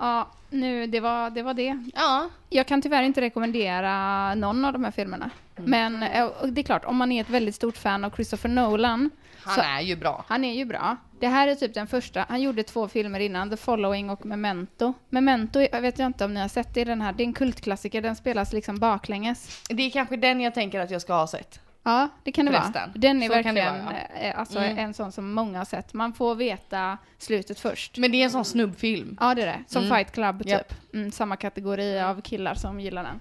[0.00, 1.84] Ja, nu, det var, det var det.
[1.94, 5.30] ja, Jag kan tyvärr inte rekommendera någon av de här filmerna.
[5.56, 5.70] Mm.
[5.70, 9.10] Men eh, det är klart, om man är ett väldigt stort fan av Christopher Nolan,
[9.42, 10.24] han Så- är ju bra.
[10.28, 10.96] han är ju bra.
[11.20, 14.94] Det här är typ den första, han gjorde två filmer innan, The Following och Memento.
[15.10, 17.32] Memento, jag vet jag inte om ni har sett det, den här, det är en
[17.32, 19.62] kultklassiker, den spelas liksom baklänges.
[19.68, 21.60] Det är kanske den jag tänker att jag ska ha sett.
[21.82, 22.62] Ja, det kan det vara.
[22.62, 22.90] Förresten.
[22.94, 24.78] Den är Så verkligen vara, eh, alltså Mm.
[24.78, 25.94] en sån som många har sett.
[25.94, 27.98] Man får veta slutet först.
[27.98, 29.16] Men det är en sån snubbfilm.
[29.20, 29.64] Ja, det är det.
[29.68, 29.96] Som Mm.
[29.96, 30.48] Fight Club, typ.
[30.50, 30.74] Japp.
[30.94, 33.20] Mm, samma kategori av killar som gillar den.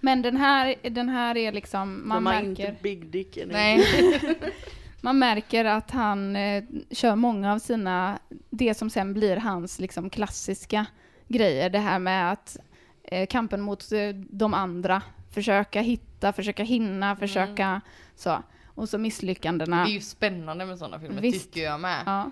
[0.00, 3.48] Men den här, den här är liksom, man De har märker, inte Big Dick än.
[3.48, 3.84] Nej.
[5.00, 8.18] man märker att han eh, kör många av sina,
[8.50, 10.86] det som sen blir hans liksom klassiska
[11.28, 11.70] grejer.
[11.70, 12.56] Det här med att
[13.04, 17.80] eh, kampen mot eh, de andra, försöka hitta, försöka hinna, försöka
[18.16, 18.42] så.
[18.66, 19.84] Och så misslyckandena.
[19.84, 21.52] Det är ju spännande med sådana filmer, Visst.
[21.52, 22.02] tycker jag med.
[22.06, 22.30] Ja.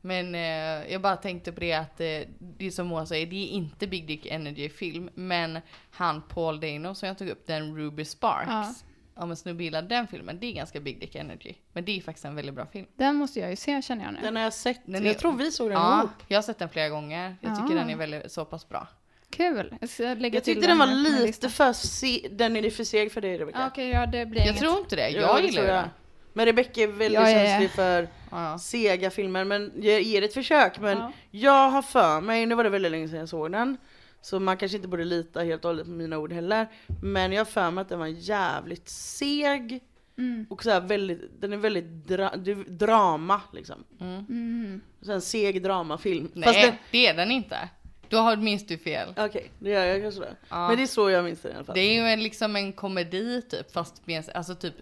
[0.00, 3.36] Men eh, jag bara tänkte på det att eh, det är som Moa säger, det
[3.36, 5.58] är inte Big Dick Energy film, men
[5.90, 8.48] han Paul Dano som jag tog upp, den Ruby Sparks.
[8.48, 8.74] Ja.
[9.18, 11.54] Om en snubbe gillar den filmen, det är ganska Big Dick Energy.
[11.72, 12.86] Men det är faktiskt en väldigt bra film.
[12.96, 14.18] Den måste jag ju se känner jag nu.
[14.22, 14.80] Den har jag sett.
[14.84, 16.10] Den är- jag tror vi såg den Ja, ihop.
[16.28, 17.36] jag har sett den flera gånger.
[17.40, 17.78] Jag tycker Ah.
[17.78, 18.86] den är väldigt så pass bra.
[19.30, 19.74] Kul!
[19.80, 22.70] Jag, ska lägga Jag till tyckte den var på min lite för se- den är
[22.70, 23.58] för seg för dig Rebecka.
[23.58, 24.60] Ja, Okej, ja det blir Jag inget.
[24.60, 25.84] tror inte det, Ja, jag det gillar tror jag.
[25.84, 25.90] den.
[26.32, 28.58] Men Rebecka är väldigt Jag är- känslig för Ja.
[28.58, 30.80] sega filmer, men jag ger det ett försök.
[30.80, 31.12] Men Ja.
[31.30, 33.76] jag har för mig, nu var det väldigt länge sedan jag såg den,
[34.20, 36.66] så man kanske inte borde lita helt och hållet på mina ord heller.
[37.02, 39.80] Men jag har för mig att den var jävligt seg.
[40.18, 40.46] Mm.
[40.50, 42.36] Och så här väldigt, den är väldigt dra,
[42.68, 43.84] drama liksom.
[44.00, 44.80] Mm.
[45.02, 46.30] Så en seg dramafilm.
[46.34, 47.68] Nej, Fast den, det är den inte.
[48.08, 49.08] Då har minns du fel.
[49.16, 50.36] Okej, det gör jag kanske det.
[50.48, 50.68] Ja.
[50.68, 51.74] Men det är så jag minns det i alla fall.
[51.74, 54.74] Det är ju en, liksom en komedi typ, fast med, alltså typ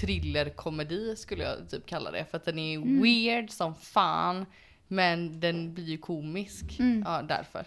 [0.00, 2.24] thrillerkomedi skulle jag typ kalla det.
[2.30, 3.02] För att den är Mm.
[3.02, 4.46] weird som fan,
[4.88, 6.78] men den blir ju komisk.
[6.78, 7.02] Mm.
[7.06, 7.66] Ja, därför.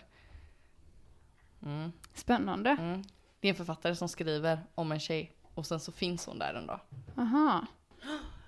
[1.66, 1.91] Mm.
[2.14, 2.70] Spännande.
[2.70, 3.03] Mm.
[3.39, 6.53] Det är en författare som skriver om en tjej och sen så finns hon där
[6.53, 6.80] en dag.
[7.18, 7.66] Aha.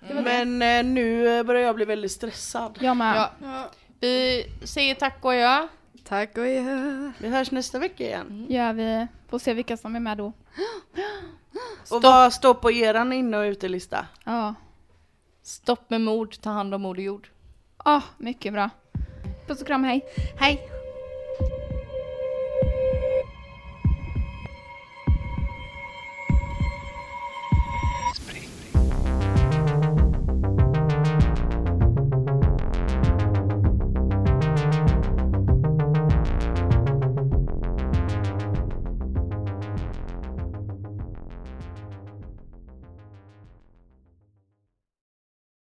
[0.00, 2.78] Men eh, nu eh, börjar jag bli väldigt stressad.
[2.80, 3.16] Jag med.
[3.16, 3.30] Ja.
[3.42, 3.70] Ja.
[4.00, 5.68] Vi säger tack och ja.
[6.04, 7.12] Tack och ja.
[7.18, 8.46] Vi hörs nästa vecka igen.
[8.48, 9.06] Gör vi.
[9.28, 10.32] Får se vilka som är med då.
[11.90, 14.06] Och vad står på eran inne och utelista?
[14.24, 14.54] Ja.
[15.42, 17.28] Stopp med mord, ta hand om Moder Jord.
[17.76, 18.70] Ah, mycket bra.
[19.46, 20.04] Puss och kram, hej.
[20.38, 20.71] Hej!